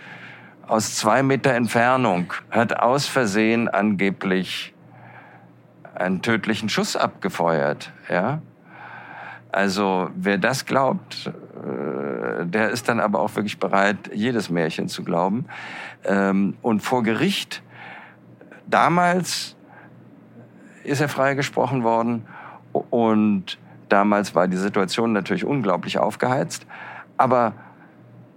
[0.69, 4.75] aus zwei Meter Entfernung hat aus Versehen angeblich
[5.97, 7.93] einen tödlichen Schuss abgefeuert.
[8.09, 8.41] Ja?
[9.51, 15.03] Also wer das glaubt, äh, der ist dann aber auch wirklich bereit, jedes Märchen zu
[15.03, 15.47] glauben.
[16.05, 17.63] Ähm, und vor Gericht
[18.67, 19.57] damals
[20.85, 22.27] ist er freigesprochen worden
[22.73, 23.59] und
[23.89, 26.67] damals war die Situation natürlich unglaublich aufgeheizt.
[27.17, 27.55] Aber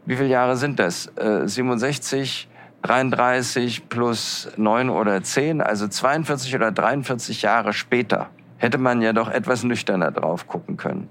[0.05, 1.11] wie viele Jahre sind das?
[1.45, 9.01] 67, äh, 33 plus 9 oder 10, also 42 oder 43 Jahre später hätte man
[9.01, 11.09] ja doch etwas nüchterner drauf gucken können.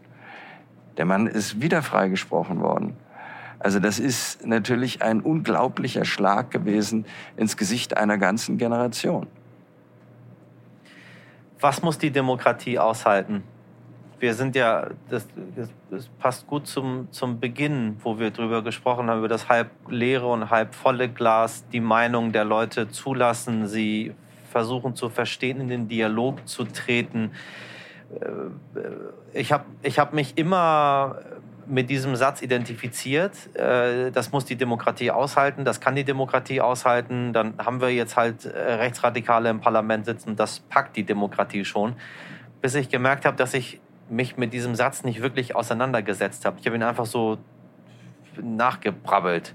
[0.96, 2.96] Der Mann ist wieder freigesprochen worden.
[3.60, 7.06] Also das ist natürlich ein unglaublicher Schlag gewesen
[7.36, 9.26] ins Gesicht einer ganzen Generation.
[11.60, 13.42] Was muss die Demokratie aushalten?
[14.20, 15.26] Wir sind ja, das,
[15.90, 20.26] das passt gut zum, zum Beginn, wo wir darüber gesprochen haben, über das halb leere
[20.26, 24.14] und halb volle Glas, die Meinung der Leute zulassen, sie
[24.50, 27.30] versuchen zu verstehen, in den Dialog zu treten.
[28.20, 31.18] Äh, ich habe ich hab mich immer
[31.68, 33.54] mit diesem Satz identifiziert.
[33.54, 37.32] Äh, das muss die Demokratie aushalten, das kann die Demokratie aushalten.
[37.32, 41.94] Dann haben wir jetzt halt äh, Rechtsradikale im Parlament sitzen, das packt die Demokratie schon.
[42.60, 46.56] Bis ich gemerkt habe, dass ich mich mit diesem Satz nicht wirklich auseinandergesetzt habe.
[46.60, 47.38] Ich habe ihn einfach so
[48.40, 49.54] nachgebrabbelt.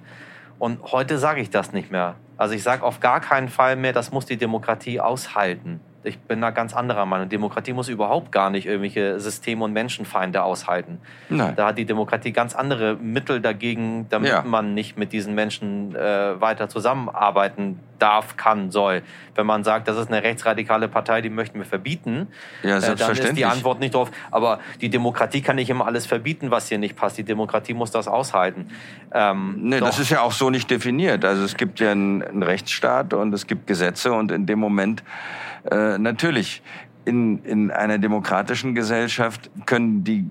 [0.59, 2.16] Und heute sage ich das nicht mehr.
[2.38, 6.41] Also ich sage auf gar keinen Fall mehr, das muss die Demokratie aushalten ich bin
[6.41, 7.30] da ganz anderer Meinung.
[7.30, 10.99] Demokratie muss überhaupt gar nicht irgendwelche Systeme und Menschenfeinde aushalten.
[11.30, 11.56] Nein.
[11.56, 14.41] Da hat die Demokratie ganz andere Mittel dagegen, damit ja.
[14.41, 19.01] man nicht mit diesen Menschen äh, weiter zusammenarbeiten darf, kann, soll.
[19.36, 22.28] Wenn man sagt, das ist eine rechtsradikale Partei, die möchten wir verbieten,
[22.62, 24.12] ja, äh, dann ist die Antwort nicht drauf.
[24.30, 27.18] Aber die Demokratie kann nicht immer alles verbieten, was hier nicht passt.
[27.18, 28.68] Die Demokratie muss das aushalten.
[29.14, 31.24] Ähm, nee, das ist ja auch so nicht definiert.
[31.24, 35.04] Also es gibt ja einen, einen Rechtsstaat und es gibt Gesetze und in dem Moment
[35.72, 36.61] äh, natürlich
[37.05, 40.26] in, in einer demokratischen Gesellschaft können die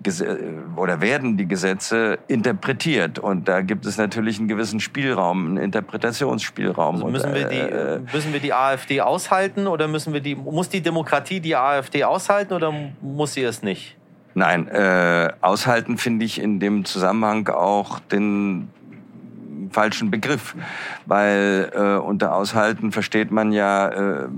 [0.76, 6.96] oder werden die Gesetze interpretiert und da gibt es natürlich einen gewissen Spielraum, einen Interpretationsspielraum.
[6.96, 10.68] Also müssen, wir die, äh, müssen wir die AfD aushalten oder müssen wir die muss
[10.68, 13.96] die Demokratie die AfD aushalten oder muss sie es nicht?
[14.34, 18.70] Nein, äh, aushalten finde ich in dem Zusammenhang auch den
[19.70, 20.54] falschen Begriff,
[21.06, 24.28] weil äh, unter aushalten versteht man ja äh,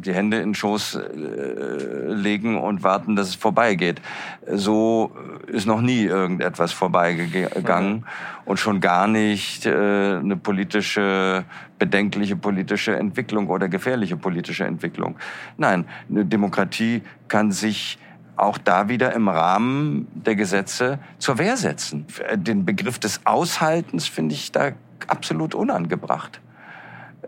[0.00, 4.00] die Hände in den Schoß äh, legen und warten, dass es vorbeigeht.
[4.46, 5.12] So
[5.46, 8.04] ist noch nie irgendetwas vorbeigegangen mhm.
[8.44, 11.44] und schon gar nicht äh, eine politische,
[11.78, 15.16] bedenkliche politische Entwicklung oder gefährliche politische Entwicklung.
[15.56, 17.98] Nein, eine Demokratie kann sich
[18.36, 22.06] auch da wieder im Rahmen der Gesetze zur Wehr setzen.
[22.34, 24.72] Den Begriff des Aushaltens finde ich da
[25.06, 26.40] absolut unangebracht.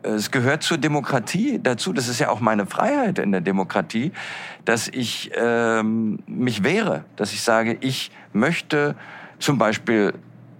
[0.03, 4.13] Es gehört zur Demokratie dazu, das ist ja auch meine Freiheit in der Demokratie,
[4.65, 8.97] dass ich ähm, mich wehre, dass ich sage, ich möchte
[9.39, 10.15] zum Beispiel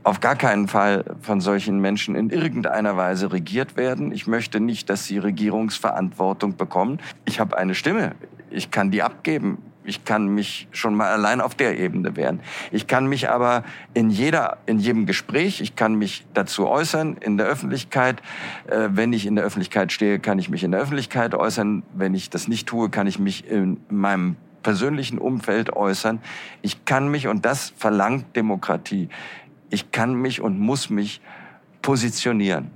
[0.05, 4.13] auf gar keinen Fall von solchen Menschen in irgendeiner Weise regiert werden.
[4.13, 6.99] Ich möchte nicht, dass sie Regierungsverantwortung bekommen.
[7.25, 8.15] Ich habe eine Stimme.
[8.51, 9.59] Ich kann die abgeben.
[9.85, 12.41] Ich kann mich schon mal allein auf der Ebene wehren.
[12.71, 13.65] Ich kann mich aber
[13.95, 18.23] in jeder, in jedem Gespräch, ich kann mich dazu äußern in der Öffentlichkeit.
[18.69, 21.83] Äh, wenn ich in der Öffentlichkeit stehe, kann ich mich in der Öffentlichkeit äußern.
[21.95, 26.21] Wenn ich das nicht tue, kann ich mich in meinem persönlichen Umfeld äußern.
[26.63, 29.09] Ich kann mich, und das verlangt Demokratie,
[29.71, 31.21] ich kann mich und muss mich
[31.81, 32.71] positionieren.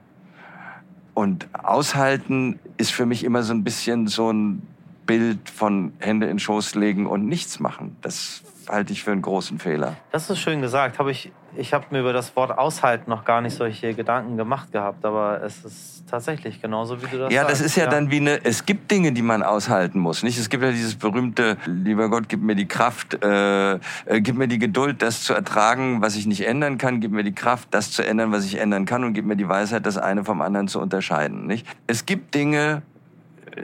[1.15, 4.63] Und aushalten ist für mich immer so ein bisschen so ein
[5.07, 7.97] Bild von Hände in Schoß legen und nichts machen.
[8.03, 9.97] Das halte ich für einen großen Fehler.
[10.13, 10.99] Das ist schön gesagt.
[10.99, 14.73] Habe ich ich habe mir über das Wort aushalten noch gar nicht solche Gedanken gemacht
[14.73, 17.53] gehabt, aber es ist tatsächlich genauso, wie du das Ja, sagst.
[17.55, 20.39] das ist ja, ja, dann wie eine, es gibt Dinge, die man aushalten muss, nicht?
[20.39, 23.79] Es gibt ja dieses berühmte, lieber Gott, gib mir die Kraft, äh, äh,
[24.21, 27.35] gib mir die Geduld, das zu ertragen, was ich nicht ändern kann, gib mir die
[27.35, 30.25] Kraft, das zu ändern, was ich ändern kann und gib mir die Weisheit, das eine
[30.25, 31.67] vom anderen zu unterscheiden, nicht?
[31.87, 32.83] Es gibt Dinge,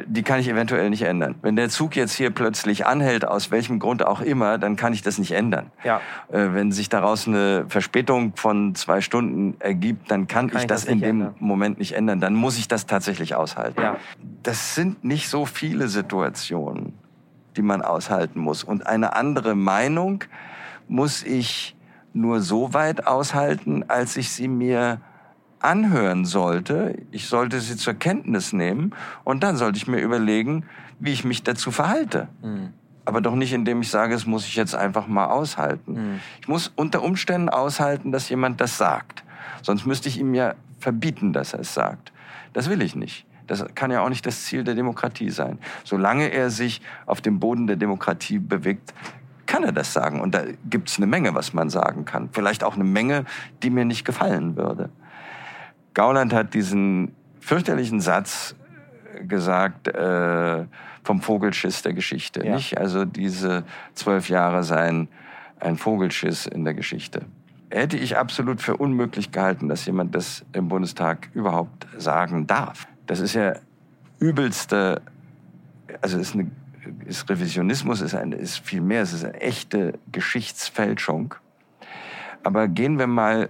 [0.07, 1.35] die kann ich eventuell nicht ändern.
[1.43, 5.03] Wenn der Zug jetzt hier plötzlich anhält, aus welchem Grund auch immer, dann kann ich
[5.03, 5.71] das nicht ändern.
[5.85, 6.01] Ja.
[6.31, 10.69] Äh, wenn sich daraus eine Verspätung von zwei Stunden ergibt, dann kann, kann ich, ich,
[10.69, 11.35] das, das in dem ändern.
[11.39, 12.21] Moment nicht ändern.
[12.21, 13.81] Dann muss ich das tatsächlich aushalten.
[13.81, 13.97] Ja.
[14.43, 16.95] Das sind nicht so viele Situationen,
[17.57, 18.65] die man aushalten muss.
[18.65, 20.25] Und eine andere Meinung
[20.89, 21.77] muss ich
[22.15, 25.01] nur so weit aushalten, als ich sie mir
[25.65, 26.97] anhören sollte.
[27.11, 28.95] Ich sollte sie zur Kenntnis nehmen
[29.25, 30.65] und dann sollte ich mir überlegen,
[30.99, 32.29] wie ich mich dazu verhalte.
[32.43, 32.71] Mhm.
[33.05, 35.93] Aber doch nicht, indem ich sage, es muss ich jetzt einfach mal aushalten.
[35.93, 36.21] Mhm.
[36.41, 39.25] Ich muss unter Umständen aushalten, dass jemand das sagt.
[39.63, 42.13] Sonst müsste ich ihm ja verbieten, dass er es sagt.
[42.53, 43.27] Das will ich nicht.
[43.47, 45.59] Das kann ja auch nicht das Ziel der Demokratie sein.
[45.85, 48.95] Solange er sich auf dem Boden der Demokratie bewegt,
[49.47, 50.21] kann er das sagen.
[50.21, 52.29] Und da gibt es eine Menge, was man sagen kann.
[52.33, 53.25] Vielleicht auch eine Menge,
[53.63, 54.91] die mir nicht gefallen würde.
[55.95, 58.55] Gauland hat diesen fürchterlichen Satz
[59.29, 60.65] gesagt äh,
[61.03, 62.45] vom Vogelschiss der Geschichte.
[62.45, 62.57] Ja.
[62.57, 62.79] Nicht?
[62.79, 63.65] Also diese
[63.95, 65.09] zwölf Jahre seien
[65.61, 67.23] ein Vogelschiss in der Geschichte.
[67.71, 72.87] Hätte ich absolut für unmöglich gehalten, dass jemand das im Bundestag überhaupt sagen darf.
[73.07, 73.55] Das ist ja
[74.19, 75.01] übelste,
[76.01, 76.51] also ist, eine,
[77.07, 81.35] ist Revisionismus, ist, ein, ist viel mehr, es ist eine echte Geschichtsfälschung.
[82.45, 83.49] Aber gehen wir mal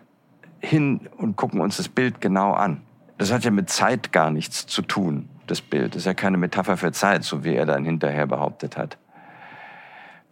[0.63, 2.81] hin und gucken uns das Bild genau an.
[3.19, 5.95] Das hat ja mit Zeit gar nichts zu tun, das Bild.
[5.95, 8.97] Das ist ja keine Metapher für Zeit, so wie er dann hinterher behauptet hat.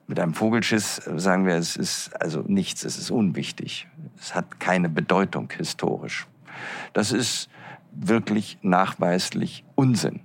[0.06, 3.86] Mit einem Vogelschiss sagen wir, es ist also nichts, es ist unwichtig.
[4.18, 6.26] Es hat keine Bedeutung historisch.
[6.92, 7.48] Das ist
[7.92, 10.20] wirklich nachweislich Unsinn.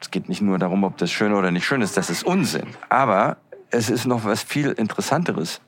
[0.00, 2.68] Es geht nicht nur darum, ob das schön oder nicht schön ist, das ist Unsinn.
[2.90, 3.38] Aber
[3.70, 5.62] es ist noch was viel Interessanteres.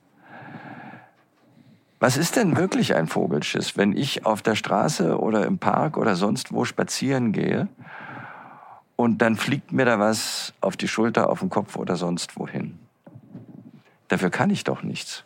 [1.99, 6.15] Was ist denn wirklich ein Vogelschiss, wenn ich auf der Straße oder im Park oder
[6.15, 7.69] sonst wo spazieren gehe
[8.97, 12.79] und dann fliegt mir da was auf die Schulter, auf den Kopf oder sonst wohin?
[14.09, 15.25] Dafür kann ich doch nichts.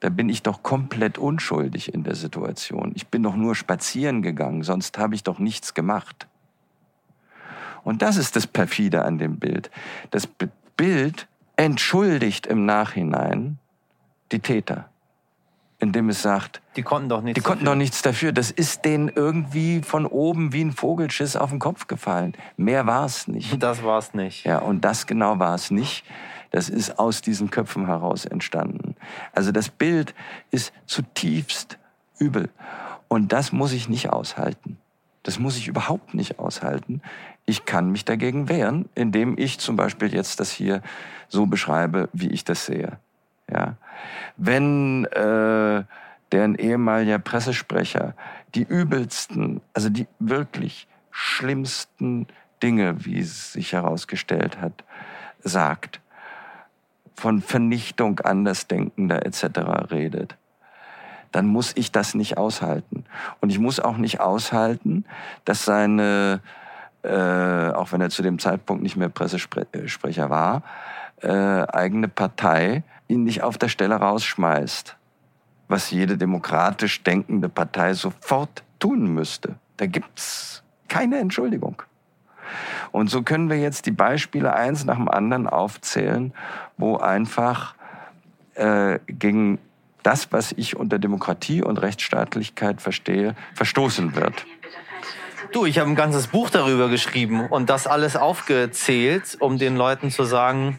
[0.00, 2.92] Da bin ich doch komplett unschuldig in der Situation.
[2.94, 6.26] Ich bin doch nur spazieren gegangen, sonst habe ich doch nichts gemacht.
[7.84, 9.70] Und das ist das perfide an dem Bild.
[10.10, 10.28] Das
[10.76, 13.58] Bild entschuldigt im Nachhinein
[14.30, 14.90] die Täter
[15.84, 17.34] indem es sagt, die konnten doch nichts.
[17.36, 17.74] Die konnten dafür.
[17.74, 18.32] doch nichts dafür.
[18.32, 22.32] Das ist denen irgendwie von oben wie ein Vogelschiss auf den Kopf gefallen.
[22.56, 23.62] Mehr war es nicht.
[23.62, 24.44] Das war es nicht.
[24.44, 26.04] Ja, und das genau war es nicht.
[26.50, 28.96] Das ist aus diesen Köpfen heraus entstanden.
[29.32, 30.14] Also das Bild
[30.50, 31.78] ist zutiefst
[32.18, 32.48] übel.
[33.08, 34.78] Und das muss ich nicht aushalten.
[35.22, 37.02] Das muss ich überhaupt nicht aushalten.
[37.44, 40.82] Ich kann mich dagegen wehren, indem ich zum Beispiel jetzt das hier
[41.28, 42.98] so beschreibe, wie ich das sehe.
[43.54, 43.76] Ja.
[44.36, 45.84] Wenn äh,
[46.32, 48.14] deren ehemaliger Pressesprecher
[48.54, 52.26] die übelsten, also die wirklich schlimmsten
[52.62, 54.84] Dinge, wie es sich herausgestellt hat,
[55.42, 56.00] sagt,
[57.14, 59.90] von Vernichtung Andersdenkender etc.
[59.92, 60.36] redet,
[61.30, 63.04] dann muss ich das nicht aushalten.
[63.40, 65.04] Und ich muss auch nicht aushalten,
[65.44, 66.40] dass seine
[67.04, 70.62] äh, auch wenn er zu dem Zeitpunkt nicht mehr Pressesprecher war,
[71.20, 74.96] äh, eigene Partei ihn nicht auf der Stelle rausschmeißt.
[75.68, 79.56] Was jede demokratisch denkende Partei sofort tun müsste.
[79.76, 81.82] Da gibt's keine Entschuldigung.
[82.92, 86.32] Und so können wir jetzt die Beispiele eins nach dem anderen aufzählen,
[86.76, 87.74] wo einfach
[88.54, 89.58] äh, gegen
[90.02, 94.46] das, was ich unter Demokratie und Rechtsstaatlichkeit verstehe, verstoßen wird.
[95.52, 100.10] Du, ich habe ein ganzes Buch darüber geschrieben und das alles aufgezählt, um den Leuten
[100.10, 100.78] zu sagen,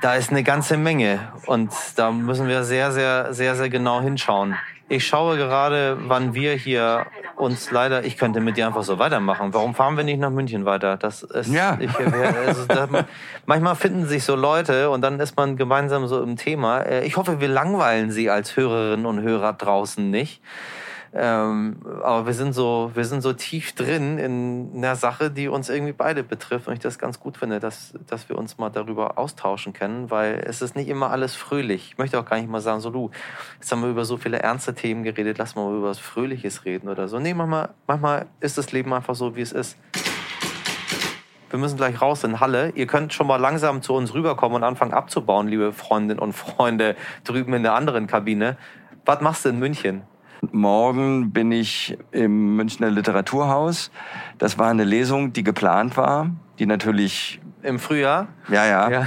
[0.00, 4.56] da ist eine ganze Menge und da müssen wir sehr, sehr, sehr, sehr genau hinschauen.
[4.88, 9.52] Ich schaue gerade, wann wir hier uns leider, ich könnte mit dir einfach so weitermachen.
[9.52, 10.96] Warum fahren wir nicht nach München weiter?
[10.96, 11.76] Das ist, ja.
[11.80, 12.88] Ich, also, da,
[13.46, 16.80] manchmal finden sich so Leute und dann ist man gemeinsam so im Thema.
[16.80, 20.40] Äh, ich hoffe, wir langweilen Sie als Hörerinnen und Hörer draußen nicht.
[21.18, 25.70] Ähm, aber wir sind so, wir sind so tief drin in einer Sache, die uns
[25.70, 29.16] irgendwie beide betrifft und ich das ganz gut finde, dass, dass wir uns mal darüber
[29.16, 31.92] austauschen können, weil es ist nicht immer alles fröhlich.
[31.92, 33.10] Ich möchte auch gar nicht mal sagen, so du,
[33.58, 36.90] jetzt haben wir über so viele ernste Themen geredet, lass mal über was Fröhliches reden
[36.90, 37.18] oder so.
[37.18, 39.78] Nee, manchmal, manchmal ist das Leben einfach so, wie es ist.
[41.48, 42.72] Wir müssen gleich raus in Halle.
[42.74, 46.94] Ihr könnt schon mal langsam zu uns rüberkommen und anfangen abzubauen, liebe Freundinnen und Freunde
[47.24, 48.58] drüben in der anderen Kabine.
[49.06, 50.02] Was machst du in München?
[50.52, 53.90] Morgen bin ich im Münchner Literaturhaus.
[54.38, 58.28] Das war eine Lesung, die geplant war, die natürlich im Frühjahr?
[58.48, 59.06] Ja, ja, ja,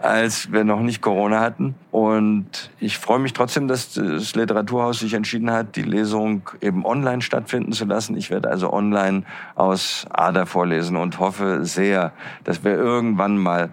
[0.00, 1.74] als wir noch nicht Corona hatten.
[1.90, 7.20] Und ich freue mich trotzdem, dass das Literaturhaus sich entschieden hat, die Lesung eben online
[7.20, 8.16] stattfinden zu lassen.
[8.16, 9.24] Ich werde also online
[9.56, 12.12] aus Ader vorlesen und hoffe sehr,
[12.44, 13.70] dass wir irgendwann mal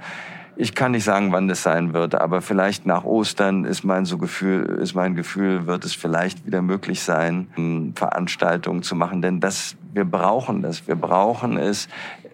[0.60, 4.18] ich kann nicht sagen, wann das sein wird, aber vielleicht nach Ostern ist mein so
[4.18, 9.76] Gefühl, ist mein Gefühl, wird es vielleicht wieder möglich sein, Veranstaltungen zu machen, denn das,
[9.93, 10.88] wir brauchen das.
[10.88, 11.88] Wir brauchen es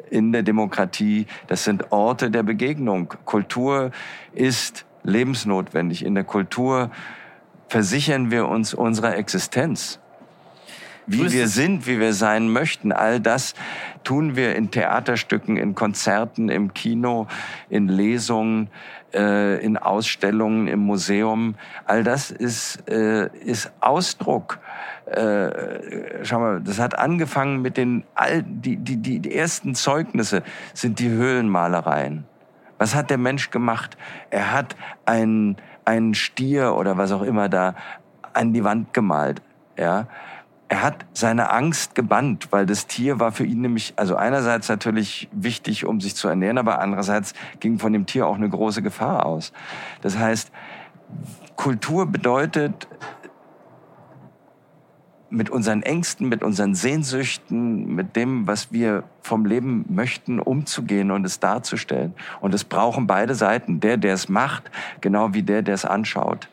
[0.09, 1.25] in der Demokratie.
[1.47, 3.13] Das sind Orte der Begegnung.
[3.25, 3.91] Kultur
[4.33, 6.05] ist lebensnotwendig.
[6.05, 6.91] In der Kultur
[7.67, 9.99] versichern wir uns unserer Existenz
[11.07, 12.91] wie wir sind, wie wir sein möchten.
[12.91, 13.53] All das
[14.03, 17.27] tun wir in Theaterstücken, in Konzerten, im Kino,
[17.69, 18.69] in Lesungen,
[19.13, 21.55] äh, in Ausstellungen, im Museum.
[21.85, 24.59] All das ist, äh, ist Ausdruck.
[25.05, 30.43] Äh, schau mal, das hat angefangen mit den all, die, die, die, die ersten Zeugnisse
[30.73, 32.25] sind die Höhlenmalereien.
[32.77, 33.97] Was hat der Mensch gemacht?
[34.29, 34.75] Er hat
[35.05, 37.75] einen, einen Stier oder was auch immer da
[38.33, 39.41] an die Wand gemalt.
[39.77, 40.07] Ja,
[40.73, 45.29] er hat seine Angst gebannt, weil das Tier war für ihn nämlich, also einerseits natürlich
[45.31, 49.27] wichtig, um sich zu ernähren, aber andererseits ging von dem Tier auch eine große Gefahr
[49.27, 49.53] aus.
[50.01, 50.51] Das heißt,
[51.55, 52.87] Kultur bedeutet,
[55.29, 61.23] mit unseren Ängsten, mit unseren Sehnsüchten, mit dem, was wir vom Leben möchten, umzugehen und
[61.23, 62.15] es darzustellen.
[62.41, 63.79] Und es brauchen beide Seiten.
[63.79, 64.71] Der, der es macht,
[65.01, 66.49] genau wie der, der es anschaut.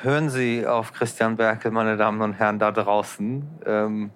[0.00, 3.44] Hören Sie auf Christian Berkel, meine Damen und Herren da draußen.
[3.66, 4.10] Ähm,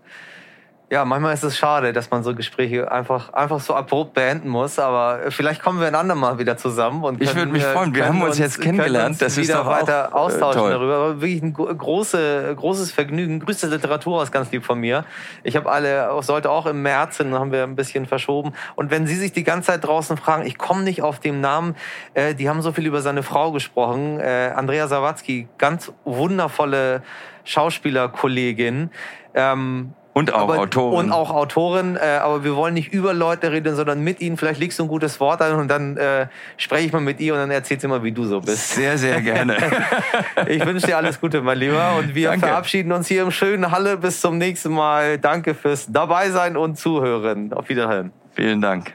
[0.93, 4.79] ja, manchmal ist es schade, dass man so Gespräche einfach, einfach so abrupt beenden muss,
[4.79, 7.03] aber vielleicht kommen wir ein andermal wieder zusammen.
[7.03, 9.65] Und können, ich würde mich freuen, wir haben uns, uns jetzt kennengelernt, das ist doch
[9.65, 10.71] weiter äh, austauschen toll.
[10.71, 10.97] darüber.
[10.97, 13.41] Aber wirklich ein große, großes Vergnügen.
[13.41, 15.07] Grüße Literaturhaus ganz lieb von mir.
[15.45, 18.53] Ich habe alle, sollte auch im März, dann haben wir ein bisschen verschoben.
[18.77, 21.75] Und wenn Sie sich die ganze Zeit draußen fragen, ich komme nicht auf den Namen,
[22.13, 24.21] äh, die haben so viel über seine Frau gesprochen.
[24.21, 27.03] Äh, Andrea Sawatzki, ganz wundervolle
[27.45, 28.91] Schauspielerkollegin.
[29.35, 30.99] Ähm, und auch aber, Autorin.
[30.99, 34.37] Und auch Autorin, äh, aber wir wollen nicht über Leute reden, sondern mit ihnen.
[34.37, 36.27] Vielleicht legst du ein gutes Wort ein und dann äh,
[36.59, 38.75] spreche ich mal mit ihr und dann erzählt sie mal, wie du so bist.
[38.75, 39.57] Sehr, sehr gerne.
[40.47, 41.97] ich wünsche dir alles Gute, mein Lieber.
[41.99, 42.47] Und wir Danke.
[42.47, 43.97] verabschieden uns hier im schönen Halle.
[43.97, 45.19] Bis zum nächsten Mal.
[45.19, 47.53] Danke fürs Dabeisein und Zuhören.
[47.55, 48.13] Auf Wiederhören.
[48.35, 48.93] Vielen Dank.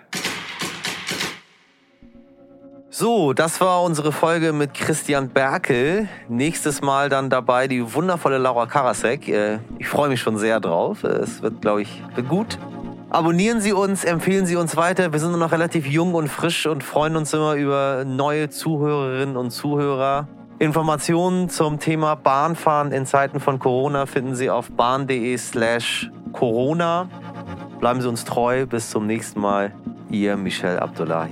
[2.99, 6.09] So, das war unsere Folge mit Christian Berkel.
[6.29, 9.27] Nächstes Mal dann dabei die wundervolle Laura Karasek.
[9.27, 11.03] Äh, ich freue mich schon sehr drauf.
[11.03, 12.57] Es wird, glaube ich, gut.
[13.11, 15.13] Abonnieren Sie uns, empfehlen Sie uns weiter.
[15.13, 19.51] Wir sind noch relativ jung und frisch und freuen uns immer über neue Zuhörerinnen und
[19.51, 20.27] Zuhörer.
[20.57, 27.07] Informationen zum Thema Bahnfahren in Zeiten von Corona finden Sie auf bahn.de slash Corona.
[27.79, 28.65] Bleiben Sie uns treu.
[28.65, 29.71] Bis zum nächsten Mal.
[30.09, 31.29] Ihr Michel Abdullahi.